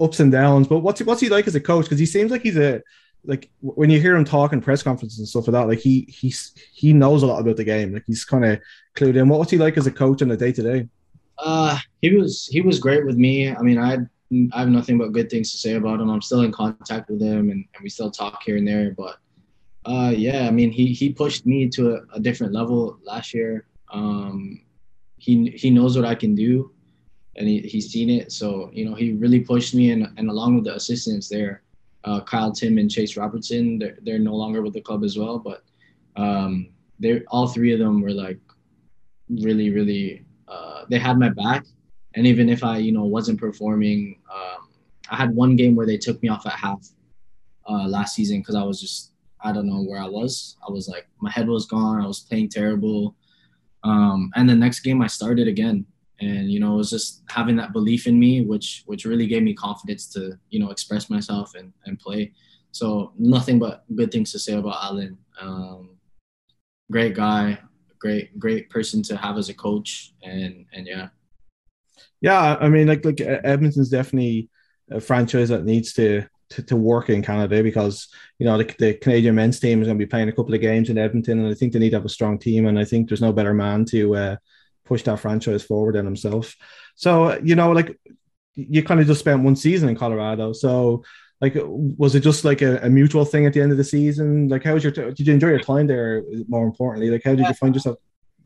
[0.00, 1.84] ups and downs, but what's what's he like as a coach?
[1.86, 2.82] Because he seems like he's a
[3.24, 6.06] like when you hear him talk in press conferences and stuff like that, like he
[6.08, 7.92] he's he knows a lot about the game.
[7.92, 8.60] Like he's kind of
[8.96, 9.28] clued in.
[9.28, 10.88] What was he like as a coach on a day to day?
[11.38, 13.50] Uh, he was he was great with me.
[13.50, 13.98] I mean, I
[14.52, 16.10] I have nothing but good things to say about him.
[16.10, 18.94] I'm still in contact with him, and, and we still talk here and there.
[18.96, 19.18] But
[19.84, 23.66] uh, yeah, I mean, he he pushed me to a, a different level last year.
[23.92, 24.62] Um,
[25.16, 26.72] he he knows what I can do,
[27.36, 28.32] and he, he's seen it.
[28.32, 31.62] So you know, he really pushed me, and and along with the assistants there
[32.04, 33.78] uh, Kyle Tim and Chase Robertson.
[33.78, 35.62] They're, they're no longer with the club as well, but
[36.16, 38.38] um, they're all three of them were like
[39.28, 40.24] really, really.
[40.48, 41.64] Uh, they had my back,
[42.14, 44.68] and even if I, you know, wasn't performing, um,
[45.10, 46.86] I had one game where they took me off at half
[47.68, 49.12] uh, last season because I was just
[49.42, 50.56] I don't know where I was.
[50.66, 52.00] I was like my head was gone.
[52.00, 53.14] I was playing terrible.
[53.82, 55.86] Um, and the next game I started again,
[56.20, 59.42] and you know it was just having that belief in me which which really gave
[59.42, 62.32] me confidence to you know express myself and and play.
[62.72, 65.96] So nothing but good things to say about alan um,
[66.90, 67.58] great guy
[67.98, 70.12] great great person to have as a coach.
[70.22, 71.08] And and yeah.
[72.20, 74.50] Yeah i mean like like edmonton's definitely
[74.90, 78.94] a franchise that needs to to, to work in Canada because you know the, the
[78.94, 81.48] Canadian men's team is going to be playing a couple of games in Edmonton, and
[81.48, 82.66] I think they need to have a strong team.
[82.66, 84.36] And I think there's no better man to uh,
[84.90, 86.44] push that franchise forward in himself.
[87.04, 87.10] So,
[87.48, 87.90] you know, like
[88.54, 90.46] you kind of just spent one season in Colorado.
[90.52, 91.04] So,
[91.44, 91.54] like,
[92.02, 94.28] was it just like a, a mutual thing at the end of the season?
[94.52, 96.22] Like, how was your, did you enjoy your time there?
[96.54, 97.96] More importantly, like, how did you find yourself?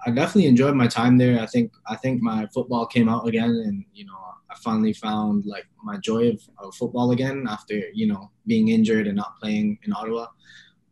[0.07, 1.41] I definitely enjoyed my time there.
[1.41, 5.45] I think, I think my football came out again and, you know, I finally found
[5.55, 9.79] like my joy of, of football again after, you know, being injured and not playing
[9.85, 10.27] in Ottawa.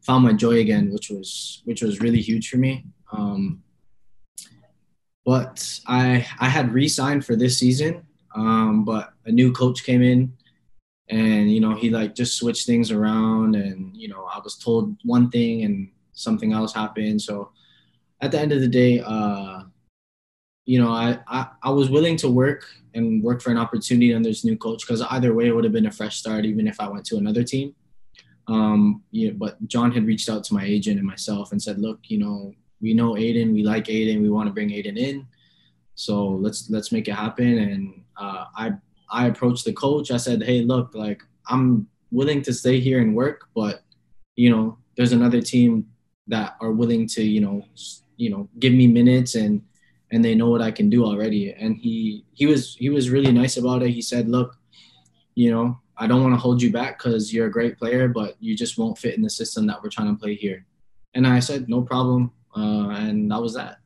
[0.09, 2.73] Found my joy again, which was, which was really huge for me.
[3.13, 3.63] Um,
[5.25, 10.33] but I I had re-signed for this season, um, but a new coach came in,
[11.09, 14.97] and you know he like just switched things around, and you know I was told
[15.05, 17.23] one thing and something else happened.
[17.23, 17.51] So
[18.21, 19.63] at the end of the day, uh,
[20.67, 22.65] you know I, I I was willing to work
[22.95, 25.73] and work for an opportunity under this new coach because either way it would have
[25.73, 27.75] been a fresh start, even if I went to another team.
[28.49, 32.01] Um, yeah, but John had reached out to my agent and myself and said, look,
[32.05, 32.53] you know,
[32.83, 35.27] we know Aiden, we like Aiden, we want to bring Aiden in.
[35.95, 37.59] So let's let's make it happen.
[37.59, 38.73] And uh, I
[39.11, 40.11] I approached the coach.
[40.11, 43.83] I said, hey, look, like I'm willing to stay here and work, but
[44.37, 45.87] you know, there's another team
[46.27, 47.65] that are willing to you know
[48.17, 49.63] you know give me minutes and
[50.11, 51.53] and they know what I can do already.
[51.53, 53.91] And he he was he was really nice about it.
[53.91, 54.59] He said, look,
[55.35, 58.37] you know, I don't want to hold you back because you're a great player, but
[58.41, 60.67] you just won't fit in the system that we're trying to play here.
[61.15, 63.79] And I said, no problem uh, and that was that.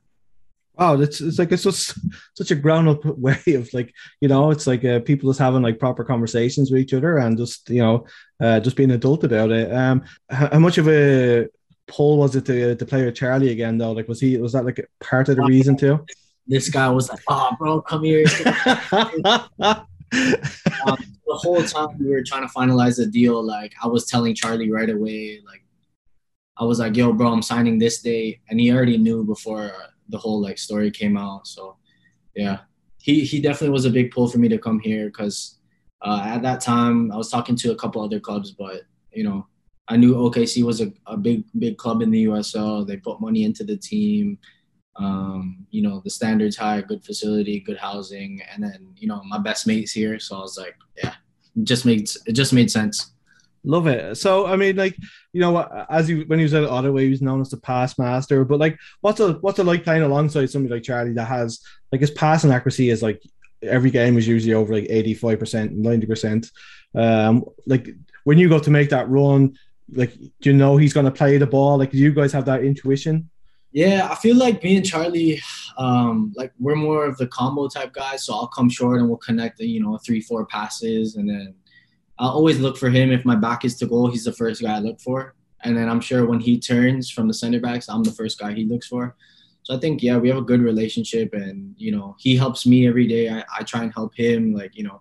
[0.78, 1.98] Wow, it's it's like it's just
[2.34, 5.62] such a ground up way of like you know it's like uh, people just having
[5.62, 8.06] like proper conversations with each other and just you know
[8.40, 9.72] uh, just being adult about it.
[9.72, 11.48] Um, how, how much of a
[11.86, 13.92] pull was it to to play with Charlie again though?
[13.92, 16.04] Like was he was that like part of the reason too?
[16.46, 19.86] This guy was like, "Oh, bro, come here." um,
[21.26, 24.70] the whole time we were trying to finalize the deal, like I was telling Charlie
[24.70, 25.64] right away, like
[26.58, 29.72] I was like, "Yo, bro, I'm signing this day," and he already knew before
[30.08, 31.46] the whole like story came out.
[31.46, 31.76] So,
[32.34, 32.60] yeah,
[32.98, 35.58] he he definitely was a big pull for me to come here because
[36.02, 38.82] uh, at that time I was talking to a couple other clubs, but
[39.12, 39.46] you know,
[39.88, 42.86] I knew OKC was a, a big big club in the USL.
[42.86, 44.38] They put money into the team.
[44.96, 49.38] Um, you know, the standards high, good facility, good housing, and then you know my
[49.38, 50.18] best mates here.
[50.18, 51.14] So I was like, yeah,
[51.62, 53.12] just made it just made sense.
[53.66, 54.16] Love it.
[54.16, 54.96] So I mean, like
[55.32, 55.60] you know,
[55.90, 58.44] as you when he was at Ottawa, he was known as the pass master.
[58.44, 61.60] But like, what's a what's it like playing alongside somebody like Charlie that has
[61.90, 63.20] like his passing accuracy is like
[63.62, 66.48] every game is usually over like eighty five percent, ninety percent.
[66.94, 67.88] Um, like
[68.22, 69.58] when you go to make that run,
[69.92, 71.76] like do you know he's going to play the ball?
[71.76, 73.28] Like, do you guys have that intuition?
[73.72, 75.42] Yeah, I feel like me and Charlie,
[75.76, 78.24] um, like we're more of the combo type guys.
[78.24, 81.54] So I'll come short and we'll connect, you know, three, four passes, and then
[82.18, 83.12] I'll always look for him.
[83.12, 85.34] If my back is to goal, he's the first guy I look for.
[85.62, 88.52] And then I'm sure when he turns from the center backs, I'm the first guy
[88.52, 89.16] he looks for.
[89.64, 91.34] So I think, yeah, we have a good relationship.
[91.34, 93.28] And, you know, he helps me every day.
[93.28, 95.00] I, I try and help him, like, you know,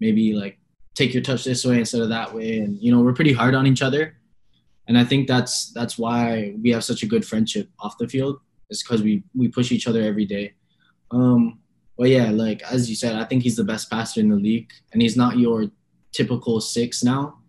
[0.00, 0.58] maybe like
[0.94, 2.58] take your touch this way instead of that way.
[2.58, 4.16] And, you know, we're pretty hard on each other.
[4.88, 8.40] And I think that's that's why we have such a good friendship off the field.
[8.68, 10.54] It's because we we push each other every day.
[11.12, 11.60] Um,
[11.96, 14.72] but yeah, like as you said, I think he's the best passer in the league,
[14.92, 15.66] and he's not your
[16.12, 17.40] typical six now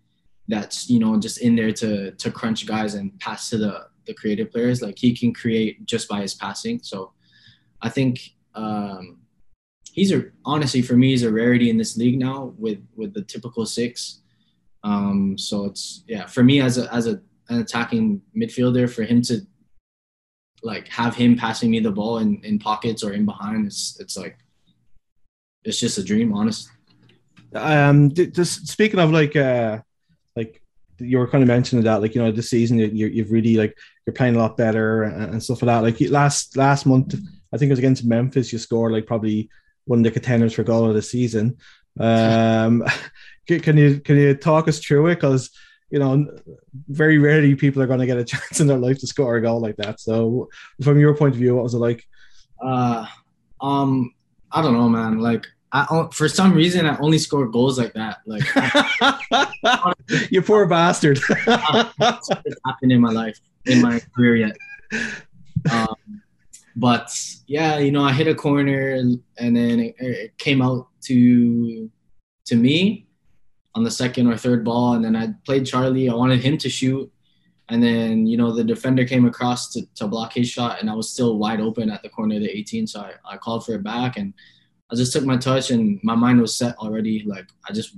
[0.48, 4.14] that's you know just in there to to crunch guys and pass to the the
[4.14, 4.82] creative players.
[4.82, 6.80] Like he can create just by his passing.
[6.84, 7.14] So
[7.84, 8.20] i think
[8.54, 9.18] um
[9.92, 13.24] he's a honestly for me he's a rarity in this league now with with the
[13.24, 14.22] typical six.
[14.84, 19.22] Um so it's yeah for me as a as a an attacking midfielder for him
[19.24, 19.42] to
[20.64, 24.16] like have him passing me the ball in in pockets or in behind it's it's
[24.16, 24.38] like
[25.64, 26.70] it's just a dream honest
[27.54, 29.80] um, just speaking of like, uh,
[30.36, 30.62] like
[31.00, 33.78] you were kind of mentioning that, like you know, this season you, you've really like
[34.06, 35.84] you're playing a lot better and, and stuff like that.
[35.84, 37.16] Like last last month,
[37.54, 39.50] I think it was against Memphis, you scored like probably
[39.86, 41.58] one of the contenders for goal of the season.
[42.00, 42.84] Um,
[43.48, 45.16] can you can you talk us through it?
[45.16, 45.50] Because
[45.90, 46.26] you know,
[46.88, 49.42] very rarely people are going to get a chance in their life to score a
[49.42, 50.00] goal like that.
[50.00, 50.50] So,
[50.82, 52.08] from your point of view, what was it like?
[52.64, 53.06] Uh,
[53.60, 54.14] um,
[54.52, 55.20] I don't know, man.
[55.20, 58.20] Like I for some reason I only score goals like that.
[58.26, 58.44] Like
[60.32, 61.20] you poor bastard.
[61.30, 62.30] it's
[62.66, 64.58] happened in my life, in my career yet.
[65.72, 66.22] Um,
[66.76, 67.14] but
[67.48, 71.90] yeah, you know, I hit a corner and, and then it, it, came out to
[72.46, 73.08] to me
[73.76, 76.10] on the second or third ball, and then I played Charlie.
[76.10, 77.10] I wanted him to shoot,
[77.70, 80.96] and then you know the defender came across to, to block his shot, and I
[80.96, 83.76] was still wide open at the corner of the 18, so I, I called for
[83.76, 84.34] it back and
[84.92, 87.24] I just took my touch and my mind was set already.
[87.26, 87.96] Like I just,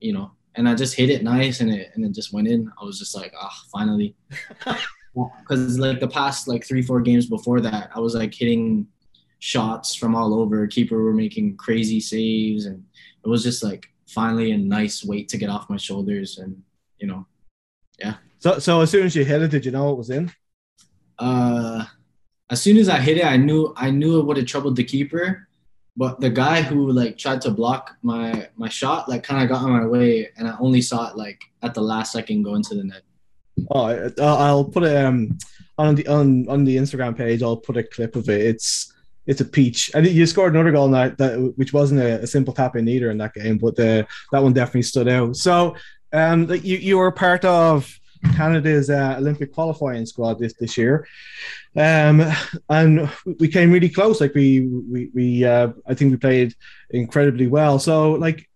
[0.00, 2.70] you know, and I just hit it nice and it and it just went in.
[2.80, 4.14] I was just like, ah, oh, finally.
[5.14, 8.88] Because like the past like three four games before that, I was like hitting
[9.38, 10.66] shots from all over.
[10.66, 12.84] Keeper were making crazy saves, and
[13.24, 16.60] it was just like finally a nice weight to get off my shoulders, and
[16.98, 17.26] you know,
[18.00, 18.14] yeah.
[18.40, 20.32] So so as soon as you hit it, did you know it was in?
[21.16, 21.84] Uh,
[22.50, 24.82] as soon as I hit it, I knew I knew it would have troubled the
[24.82, 25.46] keeper
[25.96, 29.62] but the guy who like tried to block my my shot like kind of got
[29.62, 32.74] on my way and i only saw it like at the last second go into
[32.74, 33.02] the net.
[33.70, 35.38] Oh i'll put it um
[35.78, 38.40] on the on on the instagram page i'll put a clip of it.
[38.40, 38.92] It's
[39.26, 39.90] it's a peach.
[39.94, 43.10] And you scored another goal that, that which wasn't a, a simple tap in either
[43.10, 45.36] in that game but the that one definitely stood out.
[45.36, 45.76] So
[46.12, 48.00] um you you were part of
[48.36, 51.06] Canada's uh, Olympic qualifying squad this this year,
[51.76, 52.22] um,
[52.68, 53.08] and
[53.38, 54.20] we came really close.
[54.20, 56.54] Like we we we uh, I think we played
[56.90, 57.78] incredibly well.
[57.78, 58.48] So like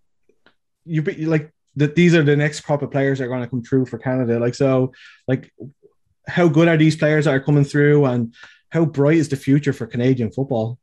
[0.84, 3.62] you like that these are the next crop of players that are going to come
[3.62, 4.38] through for Canada.
[4.38, 4.92] Like so,
[5.26, 5.52] like
[6.26, 8.34] how good are these players that are coming through, and
[8.70, 10.78] how bright is the future for Canadian football?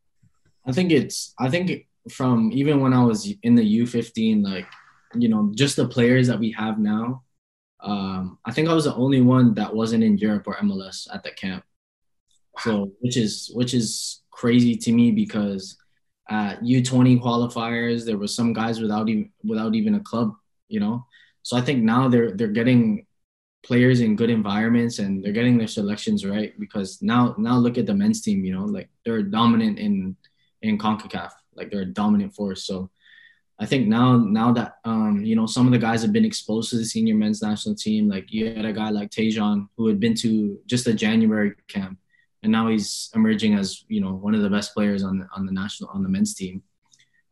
[0.64, 4.66] I think it's I think from even when I was in the U15, like
[5.14, 7.22] you know, just the players that we have now
[7.80, 11.22] um, I think I was the only one that wasn't in Europe or MLS at
[11.22, 11.64] the camp.
[12.60, 15.76] So which is which is crazy to me because
[16.28, 20.32] at U20 qualifiers there was some guys without even without even a club,
[20.68, 21.06] you know.
[21.42, 23.06] So I think now they're they're getting
[23.66, 27.84] players in good environments and they're getting their selections right because now now look at
[27.86, 30.16] the men's team you know like they're dominant in
[30.62, 32.88] in CONCACAF like they're a dominant force so
[33.58, 36.70] I think now now that um, you know some of the guys have been exposed
[36.70, 39.98] to the senior men's national team like you had a guy like Tajon who had
[39.98, 41.98] been to just a January camp
[42.42, 45.46] and now he's emerging as you know one of the best players on the, on
[45.46, 46.62] the national on the men's team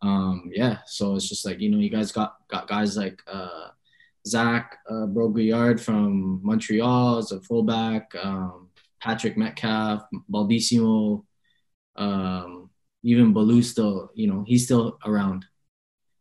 [0.00, 3.68] um, yeah so it's just like you know you guys got got guys like uh,
[4.26, 8.70] Zach uh, Brault-Guillard from Montreal as a fullback, um,
[9.00, 11.24] Patrick Metcalfe, Baldisimo,
[11.96, 12.70] um,
[13.02, 15.44] even Ballou still, you know, he's still around.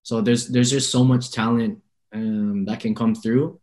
[0.04, 1.82] So there's there's just so much talent
[2.14, 3.60] um, that can come through.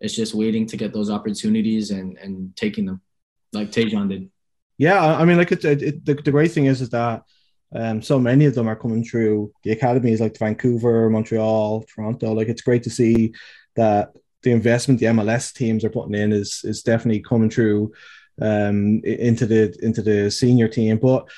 [0.00, 3.00] It's just waiting to get those opportunities and and taking them,
[3.52, 4.30] like Tajon did.
[4.78, 7.22] Yeah, I mean, like it, it, the, the great thing is is that
[7.74, 12.32] um, so many of them are coming through the academies like Vancouver, Montreal, Toronto.
[12.32, 13.34] Like it's great to see
[13.76, 14.12] that
[14.42, 17.92] the investment the MLS teams are putting in is is definitely coming through
[18.40, 20.98] um, into the into the senior team.
[20.98, 21.28] But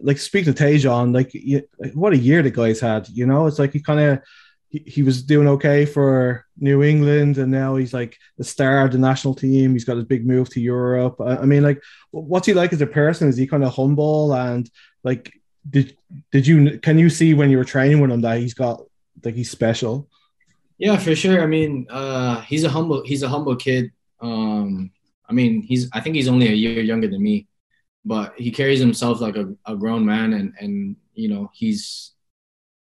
[0.00, 1.62] like speak to Tajon, like you,
[1.94, 3.08] what a year the guys had.
[3.08, 4.22] You know, it's like he kind of
[4.68, 8.92] he, he was doing okay for New England, and now he's like the star of
[8.92, 9.72] the national team.
[9.72, 11.20] He's got his big move to Europe.
[11.20, 13.28] I, I mean, like, what's he like as a person?
[13.28, 14.68] Is he kind of humble and
[15.04, 15.32] like?
[15.68, 15.96] Did
[16.32, 18.82] did you can you see when you were training with him that he's got
[19.22, 20.08] like he's special?
[20.76, 21.40] Yeah, for sure.
[21.40, 23.92] I mean, uh, he's a humble he's a humble kid.
[24.20, 24.90] Um,
[25.28, 27.46] I mean, he's I think he's only a year younger than me,
[28.04, 32.12] but he carries himself like a, a grown man, and and you know he's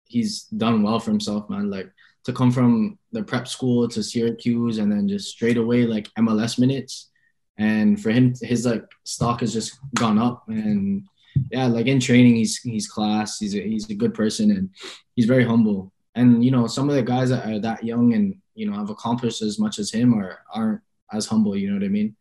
[0.05, 1.69] he's done well for himself, man.
[1.69, 1.91] Like
[2.25, 6.59] to come from the prep school to Syracuse and then just straight away like MLS
[6.59, 7.09] minutes,
[7.57, 11.03] and for him his like stock has just gone up, and
[11.51, 13.39] yeah, like in training he's he's class.
[13.39, 14.69] He's a, he's a good person and
[15.15, 18.35] he's very humble and you know some of the guys that are that young and
[18.55, 20.81] you know have accomplished as much as him are aren't
[21.13, 22.15] as humble you know what i mean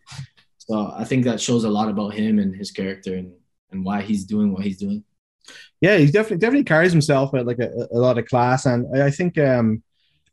[0.71, 3.33] so i think that shows a lot about him and his character and
[3.73, 5.03] and why he's doing what he's doing
[5.81, 9.11] yeah he definitely definitely carries himself with like a, a lot of class and i
[9.11, 9.83] think um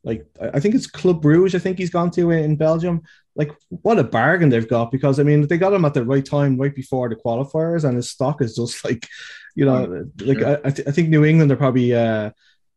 [0.07, 1.53] like I think it's Club Bruges.
[1.53, 3.01] I think he's gone to in Belgium.
[3.35, 6.25] Like what a bargain they've got because I mean they got him at the right
[6.25, 9.05] time, right before the qualifiers, and his stock is just like,
[9.53, 12.31] you know, like I, I, th- I think New England are probably uh,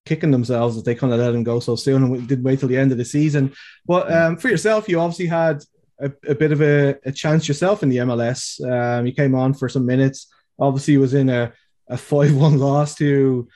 [0.05, 2.69] kicking themselves that they kind of let him go so soon and didn't wait till
[2.69, 3.53] the end of the season.
[3.87, 5.63] But um, for yourself, you obviously had
[6.01, 8.61] a, a bit of a, a, chance yourself in the MLS.
[8.69, 10.27] Um, you came on for some minutes.
[10.59, 11.53] Obviously, was in a,
[11.89, 13.49] a 5 1 loss to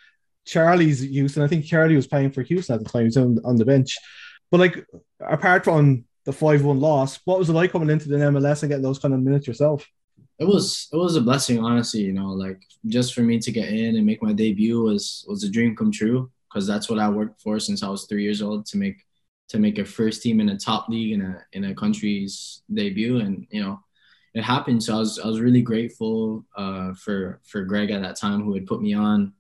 [0.44, 1.42] Charlie's Houston.
[1.42, 3.02] I think Charlie was playing for Houston at the time.
[3.02, 3.96] He was on, on the bench.
[4.50, 4.86] But, like,
[5.20, 8.70] apart from the 5 1 loss, what was it like coming into the MLS and
[8.70, 9.86] getting those kind of minutes yourself?
[10.38, 13.68] it was it was a blessing honestly you know like just for me to get
[13.68, 17.08] in and make my debut was was a dream come true because that's what I
[17.08, 19.04] worked for since I was three years old to make
[19.48, 23.18] to make a first team in a top league in a in a country's debut,
[23.18, 23.80] and you know
[24.34, 24.82] it happened.
[24.82, 28.54] So I was I was really grateful uh, for for Greg at that time who
[28.54, 29.32] had put me on.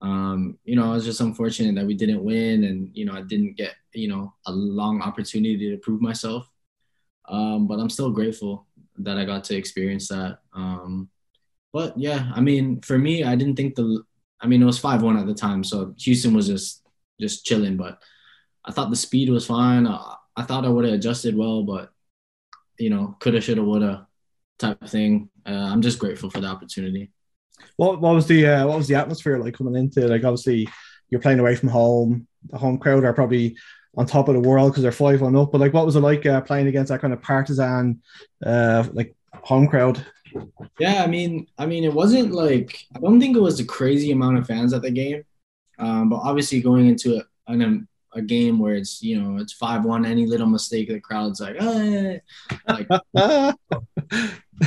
[0.00, 3.22] Um, you know, I was just unfortunate that we didn't win, and you know I
[3.22, 6.48] didn't get you know a long opportunity to prove myself.
[7.28, 8.66] Um, but I'm still grateful
[8.98, 10.38] that I got to experience that.
[10.54, 11.10] Um,
[11.72, 14.02] but yeah, I mean, for me, I didn't think the
[14.40, 16.86] I mean, it was five one at the time, so Houston was just
[17.20, 17.76] just chilling.
[17.76, 18.00] But
[18.68, 19.86] I thought the speed was fine.
[19.86, 21.90] I, I thought I would have adjusted well, but
[22.78, 24.06] you know, coulda, shoulda, woulda
[24.58, 25.30] type of thing.
[25.46, 27.10] Uh, I'm just grateful for the opportunity.
[27.76, 30.68] What what was the uh, what was the atmosphere like coming into like obviously
[31.10, 32.28] you're playing away from home.
[32.50, 33.56] The home crowd are probably
[33.96, 35.50] on top of the world because they're five one up.
[35.50, 38.02] But like, what was it like uh, playing against that kind of partisan,
[38.44, 40.04] uh, like home crowd?
[40.78, 44.12] Yeah, I mean, I mean, it wasn't like I don't think it was a crazy
[44.12, 45.24] amount of fans at the game,
[45.78, 47.22] um, but obviously going into a,
[48.14, 51.56] a, game where it's you know it's five one, any little mistake, the crowd's like,
[51.60, 52.14] ah,
[52.68, 52.88] like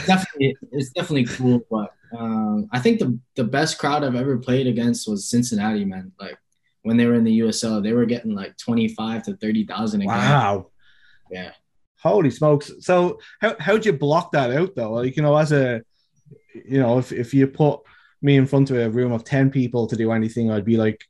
[0.06, 1.62] definitely, it's definitely cool.
[1.70, 6.12] But um, I think the the best crowd I've ever played against was Cincinnati, man.
[6.20, 6.38] Like
[6.84, 10.04] when they were in the USL, they were getting like twenty five to thirty thousand.
[10.06, 10.68] Wow.
[11.30, 11.52] Yeah.
[12.02, 12.72] Holy smokes!
[12.80, 14.94] So how how'd you block that out though?
[14.94, 15.82] Like you know, as a
[16.54, 17.82] you know, if if you put
[18.22, 21.06] me in front of a room of ten people to do anything, I'd be like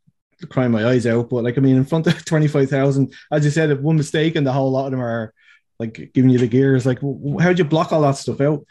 [0.49, 1.29] crying my eyes out.
[1.29, 3.97] But like I mean, in front of twenty five thousand, as you said, if one
[3.97, 5.33] mistake and the whole lot of them are
[5.79, 6.85] like giving you the gears.
[6.85, 6.99] Like
[7.39, 8.65] how'd you block all that stuff out?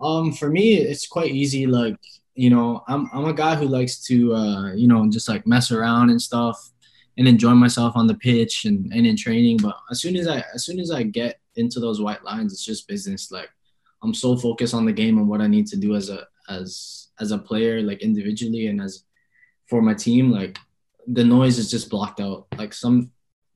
[0.00, 1.66] Um, for me, it's quite easy.
[1.66, 1.96] Like
[2.34, 5.70] you know, I'm I'm a guy who likes to uh, you know just like mess
[5.70, 6.70] around and stuff
[7.18, 9.58] and enjoy myself on the pitch and, and in training.
[9.58, 12.64] But as soon as I as soon as I get into those white lines, it's
[12.64, 13.30] just business.
[13.30, 13.50] Like
[14.02, 17.08] I'm so focused on the game and what I need to do as a as
[17.20, 19.04] as a player, like individually and as
[19.66, 20.30] for my team.
[20.30, 20.58] Like
[21.10, 22.46] the noise is just blocked out.
[22.56, 23.10] Like some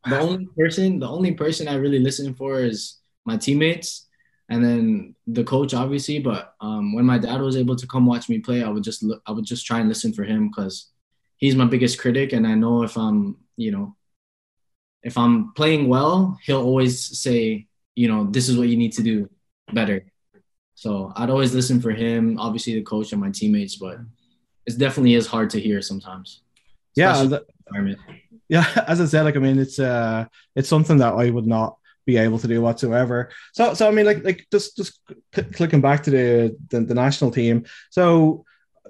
[0.07, 4.09] the only person the only person I really listen for is my teammates
[4.53, 8.29] and then the coach obviously but um, when my dad was able to come watch
[8.29, 10.91] me play i would just look, i would just try and listen for him because
[11.37, 13.97] he's my biggest critic and i know if i'm you know
[15.03, 19.03] if i'm playing well he'll always say you know this is what you need to
[19.03, 19.29] do
[19.73, 20.05] better
[20.75, 23.99] so i'd always listen for him obviously the coach and my teammates but
[24.67, 26.42] it definitely is hard to hear sometimes
[26.97, 27.39] yeah
[28.49, 30.25] yeah as i said like i mean it's uh
[30.55, 33.31] it's something that i would not be able to do whatsoever.
[33.53, 35.01] So, so I mean, like, like just just
[35.33, 37.65] clicking back to the, the, the national team.
[37.91, 38.45] So,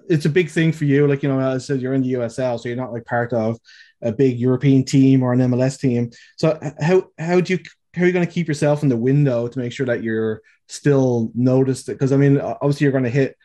[0.09, 1.07] it's a big thing for you.
[1.07, 3.33] Like, you know, as I said, you're in the USL, so you're not like part
[3.33, 3.59] of
[4.01, 6.11] a big European team or an MLS team.
[6.37, 7.61] So, how how do you
[7.95, 10.43] how are you going to keep yourself in the window to make sure that you're
[10.69, 11.87] still noticed?
[11.87, 13.37] Because I mean, obviously, you're going to hit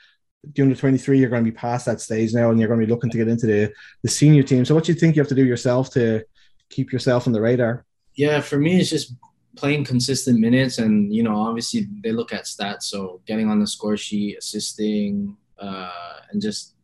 [0.53, 2.85] the under 23 you're going to be past that stage now and you're going to
[2.85, 3.73] be looking to get into the,
[4.03, 4.65] the senior team.
[4.65, 6.23] So what do you think you have to do yourself to
[6.69, 7.85] keep yourself on the radar?
[8.15, 9.13] Yeah for me it's just
[9.55, 12.83] playing consistent minutes and you know obviously they look at stats.
[12.83, 15.91] So getting on the score sheet assisting uh
[16.31, 16.75] and just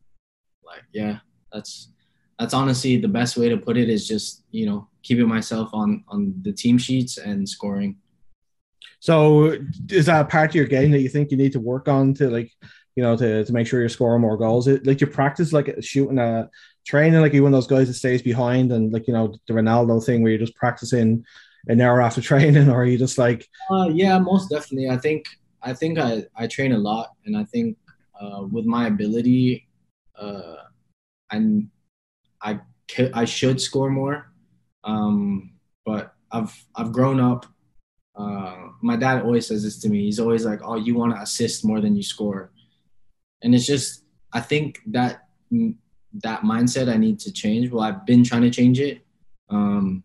[0.65, 1.19] like yeah
[1.51, 1.89] that's
[2.39, 6.03] that's honestly the best way to put it is just you know keeping myself on
[6.07, 7.97] on the team sheets and scoring.
[8.99, 9.57] So
[9.89, 12.13] is that a part of your game that you think you need to work on
[12.15, 12.51] to like
[12.95, 15.75] you know to, to make sure you're scoring more goals it, like you practice like
[15.81, 16.49] shooting a
[16.85, 19.53] training like you one of those guys that stays behind and like you know the
[19.53, 21.23] ronaldo thing where you're just practicing
[21.67, 23.47] an hour after training, or are you just like?
[23.69, 24.89] Uh, yeah, most definitely.
[24.89, 25.25] I think
[25.61, 27.77] I think I, I train a lot, and I think
[28.19, 29.67] uh, with my ability,
[30.15, 30.55] uh,
[31.31, 31.69] and
[32.41, 32.59] I
[33.13, 34.31] I should score more,
[34.83, 35.53] um,
[35.85, 37.45] but I've I've grown up.
[38.15, 40.03] Uh, my dad always says this to me.
[40.03, 42.51] He's always like, "Oh, you want to assist more than you score,"
[43.43, 45.27] and it's just I think that
[46.21, 47.71] that mindset I need to change.
[47.71, 49.05] Well, I've been trying to change it.
[49.49, 50.03] Um,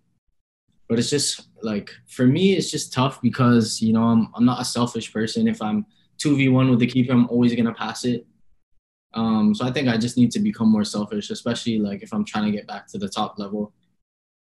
[0.88, 4.60] but it's just like for me it's just tough because you know I'm, I'm not
[4.60, 5.86] a selfish person if i'm
[6.18, 8.26] 2v1 with the keeper i'm always going to pass it
[9.14, 12.24] um, so i think i just need to become more selfish especially like if i'm
[12.24, 13.72] trying to get back to the top level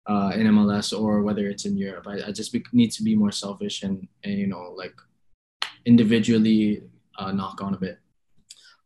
[0.07, 3.17] uh, in mls or whether it's in europe i, I just be, need to be
[3.17, 4.95] more selfish and, and you know like
[5.87, 6.83] individually
[7.19, 7.99] uh, knock on a bit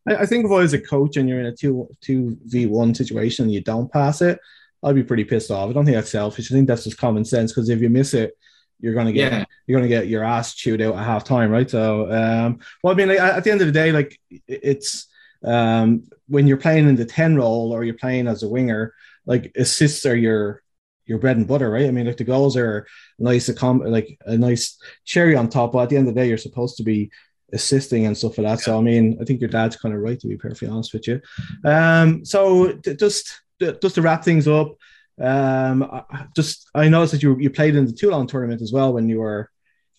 [0.06, 2.66] I, I think if I was a coach and you're in a two two v
[2.66, 4.38] one situation and you don't pass it,
[4.82, 5.70] I'd be pretty pissed off.
[5.70, 6.50] I don't think that's selfish.
[6.50, 8.36] I think that's just common sense because if you miss it,
[8.80, 9.44] you're gonna get yeah.
[9.66, 11.68] you're gonna get your ass chewed out at half time, right?
[11.68, 15.08] So, um, well, I mean, like, at the end of the day, like it's
[15.44, 18.94] um, when you're playing in the ten role or you're playing as a winger,
[19.26, 20.62] like assists are your
[21.06, 21.86] your bread and butter, right?
[21.86, 22.86] I mean, like the goals are
[23.18, 25.72] nice, like a nice cherry on top.
[25.72, 27.10] But at the end of the day, you're supposed to be
[27.52, 28.58] assisting and stuff like that.
[28.60, 28.64] Yeah.
[28.64, 31.08] So, I mean, I think your dad's kind of right to be perfectly honest with
[31.08, 31.20] you.
[31.64, 34.76] Um, so just just to wrap things up,
[35.20, 36.02] um,
[36.36, 39.20] just I noticed that you you played in the Toulon tournament as well when you
[39.20, 39.50] were.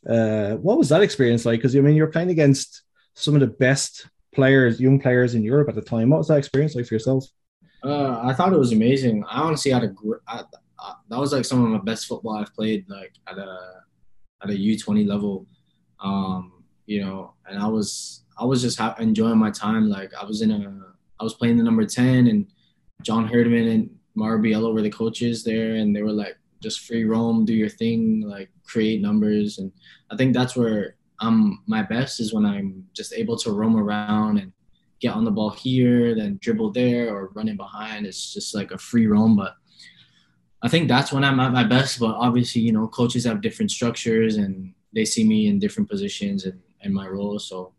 [0.10, 1.60] Uh, what was that experience like?
[1.60, 2.84] Because I mean, you were playing against
[3.16, 6.10] some of the best players, young players in Europe at the time.
[6.10, 7.26] What was that experience like for yourself?
[7.84, 9.26] Uh, I thought it was amazing.
[9.26, 10.43] I honestly had a gr- I,
[10.80, 13.60] I, that was like some of my best football I've played like at a
[14.41, 15.47] at a U twenty level.
[16.00, 16.59] Um,
[16.89, 19.89] you know, and I was I was just ha- enjoying my time.
[19.89, 20.59] Like I was in a
[21.19, 22.47] I was playing the number ten and
[23.03, 27.05] John Herdman and Mauro Biello were the coaches there, and they were like, just free
[27.05, 29.59] roam, do your thing, like create numbers.
[29.59, 29.71] And
[30.11, 34.39] I think that's where I'm my best is when I'm just able to roam around
[34.39, 34.51] and
[34.99, 38.07] get on the ball here, then dribble there, or running behind.
[38.07, 39.35] It's just like a free roam.
[39.35, 39.53] But
[40.63, 41.99] I think that's when I'm at my best.
[41.99, 46.45] But obviously, you know, coaches have different structures and they see me in different positions
[46.45, 47.39] and, and my role.
[47.39, 47.73] So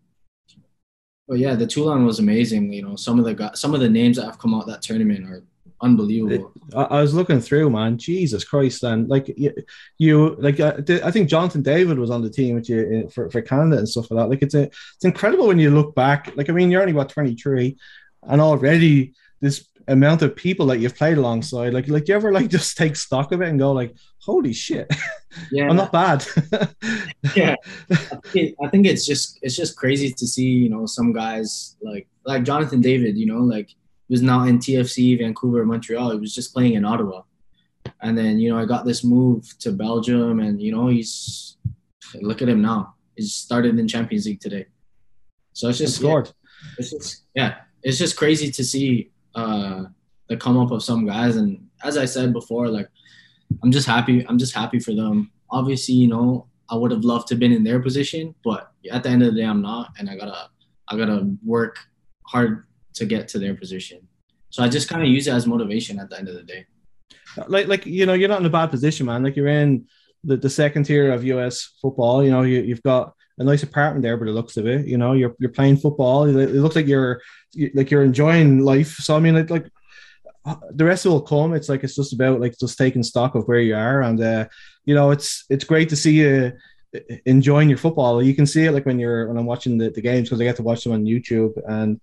[1.31, 2.73] but yeah, the Toulon was amazing.
[2.73, 4.83] You know, some of the guys, some of the names that have come out that
[4.83, 5.45] tournament are
[5.81, 6.53] unbelievable.
[6.75, 7.99] I was looking through, man.
[7.99, 9.55] Jesus Christ, and like you,
[9.97, 10.75] you like uh,
[11.05, 13.89] I think Jonathan David was on the team with you uh, for, for Canada and
[13.89, 14.29] stuff like that.
[14.29, 16.33] Like it's a, it's incredible when you look back.
[16.37, 17.77] Like I mean, you're only about 23,
[18.25, 21.75] and already this amount of people that you've played alongside.
[21.75, 24.91] Like, like you ever like just take stock of it and go like, holy shit,
[25.51, 26.25] yeah, I'm not bad.
[27.37, 27.57] yeah,
[27.91, 32.45] I think it's just it's just crazy to see you know some guys like like
[32.45, 36.13] Jonathan David, you know, like he was now in TFC, Vancouver, Montreal.
[36.13, 37.23] He was just playing in Ottawa,
[38.01, 41.57] and then you know I got this move to Belgium, and you know he's
[42.21, 42.95] look at him now.
[43.17, 44.67] He's started in Champions League today.
[45.53, 46.27] So it's just scored.
[46.27, 49.85] Yeah, it's just yeah, it's just crazy to see uh,
[50.29, 51.37] the come up of some guys.
[51.37, 52.89] And as I said before, like
[53.63, 54.27] I'm just happy.
[54.27, 55.31] I'm just happy for them.
[55.51, 59.03] Obviously, you know, I would have loved to have been in their position, but at
[59.03, 60.49] the end of the day, I'm not, and I gotta
[60.89, 61.79] I gotta work
[62.27, 62.65] hard
[62.95, 64.07] to get to their position.
[64.51, 66.67] So I just kind of use it as motivation at the end of the day.
[67.49, 69.25] Like like you know, you're not in a bad position, man.
[69.25, 69.87] Like you're in
[70.23, 72.23] the, the second tier of US football.
[72.25, 74.87] You know, you, you've got a nice apartment there, but it looks of it.
[74.87, 76.25] You know, you're you're playing football.
[76.25, 77.23] It looks like you're
[77.75, 78.97] like you're enjoying life.
[78.97, 79.67] So I mean, like, like
[80.71, 81.55] the rest will come.
[81.55, 84.47] It's like it's just about like just taking stock of where you are, and uh,
[84.85, 86.53] you know, it's it's great to see you
[87.25, 88.23] enjoying your football.
[88.23, 90.45] You can see it like when you're when I'm watching the, the games because I
[90.45, 91.99] get to watch them on YouTube and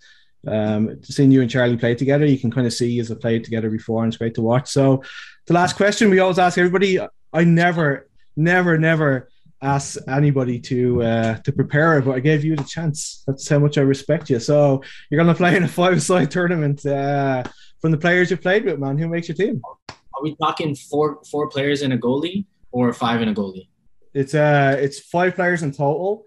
[0.47, 3.43] um, seeing you and Charlie play together, you can kind of see as a played
[3.43, 4.69] together before, and it's great to watch.
[4.69, 5.03] So,
[5.45, 6.99] the last question we always ask everybody:
[7.31, 9.29] I never, never, never
[9.61, 13.23] ask anybody to uh, to prepare it, but I gave you the chance.
[13.25, 14.39] That's how much I respect you.
[14.39, 16.85] So, you're going to play in a five-side tournament.
[16.85, 17.43] Uh,
[17.81, 19.61] from the players you played with, man, who makes your team?
[19.89, 23.67] Are we talking four four players in a goalie or five in a goalie?
[24.13, 26.25] It's uh it's five players in total.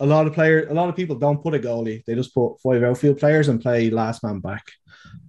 [0.00, 2.04] A lot of players, a lot of people don't put a goalie.
[2.04, 4.64] They just put five outfield players and play last man back.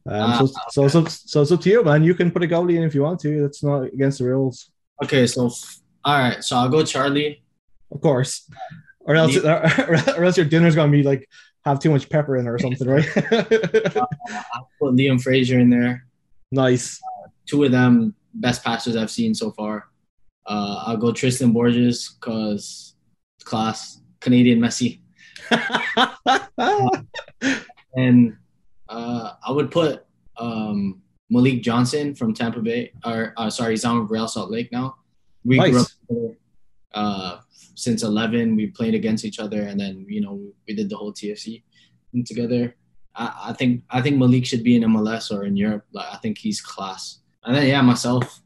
[0.07, 0.53] Um, uh, so, okay.
[0.69, 2.03] so, so, so it's up to you, man.
[2.03, 3.41] You can put a goalie in if you want to.
[3.41, 4.71] That's not against the rules.
[5.03, 5.51] Okay, so
[6.05, 7.41] all right, so I'll go Charlie.
[7.91, 8.49] Of course,
[9.01, 11.27] or else, or else your dinner's gonna be like
[11.65, 13.17] have too much pepper in it or something, right?
[13.31, 14.05] uh,
[14.53, 16.05] I'll put Liam Fraser in there.
[16.51, 17.01] Nice.
[17.01, 19.87] Uh, two of them best passers I've seen so far.
[20.45, 22.95] Uh, I'll go Tristan Borges because
[23.43, 24.99] class Canadian Messi.
[27.95, 28.37] and
[28.89, 30.05] uh, I would put
[30.37, 34.97] um, Malik Johnson from Tampa Bay, or uh, sorry, he's on Real Salt Lake now.
[35.45, 35.71] We nice.
[35.71, 36.37] grew up together,
[36.93, 37.37] uh,
[37.75, 38.55] since 11.
[38.55, 41.63] We played against each other, and then you know we did the whole TFC
[42.25, 42.75] together.
[43.15, 45.85] I, I think I think Malik should be in MLS or in Europe.
[45.93, 47.19] Like I think he's class.
[47.43, 48.41] And then yeah, myself,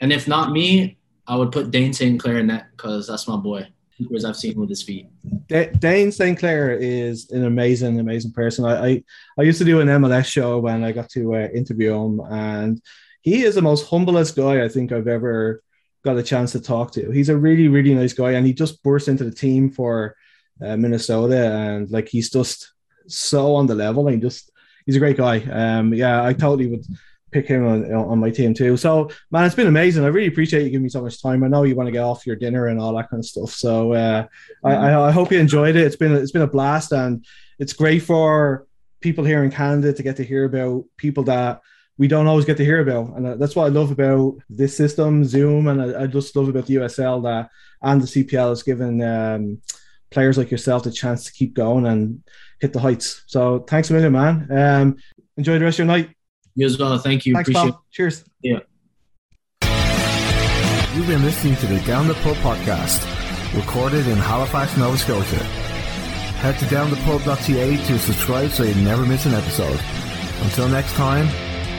[0.00, 2.18] and if not me, I would put Dane St.
[2.18, 3.68] Clair in that because that's my boy.
[4.08, 5.08] Whereas I've seen with his feet.
[5.48, 6.38] Dane St.
[6.38, 8.66] Clair is an amazing, amazing person.
[8.66, 9.04] I, I,
[9.38, 12.82] I used to do an MLS show when I got to uh, interview him, and
[13.22, 15.62] he is the most humblest guy I think I've ever
[16.06, 17.10] got a chance to talk to.
[17.10, 20.16] He's a really, really nice guy, and he just burst into the team for
[20.64, 22.72] uh, Minnesota, and like he's just
[23.08, 24.50] so on the level, and just
[24.86, 25.40] he's a great guy.
[25.40, 26.86] Um, yeah, I totally would
[27.32, 28.76] pick him on, on my team too.
[28.76, 30.04] So, man, it's been amazing.
[30.04, 31.42] I really appreciate you giving me so much time.
[31.42, 33.50] I know you want to get off your dinner and all that kind of stuff.
[33.50, 34.26] So, uh,
[34.64, 35.84] I, I, I hope you enjoyed it.
[35.84, 37.24] It's been it's been a blast, and
[37.58, 38.66] it's great for
[39.00, 41.60] people here in Canada to get to hear about people that
[41.98, 45.24] we don't always get to hear about, and that's what I love about this system,
[45.24, 47.50] Zoom, and I, I just love about the USL that
[47.82, 49.60] and the CPL has given um,
[50.10, 52.22] players like yourself the chance to keep going and
[52.60, 53.22] hit the heights.
[53.26, 54.48] So, thanks a million, man.
[54.50, 54.96] Um,
[55.36, 56.10] enjoy the rest of your night.
[56.54, 56.98] You as well.
[56.98, 57.34] Thank you.
[57.34, 57.82] Thanks, Appreciate Bob.
[57.90, 58.24] Cheers.
[58.42, 58.60] Yeah.
[60.94, 63.04] You've been listening to the Down the Pub podcast,
[63.54, 65.44] recorded in Halifax, Nova Scotia.
[66.36, 69.80] Head to downthepub.ca to subscribe so you never miss an episode.
[70.42, 71.28] Until next time,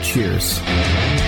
[0.02, 1.27] cheers.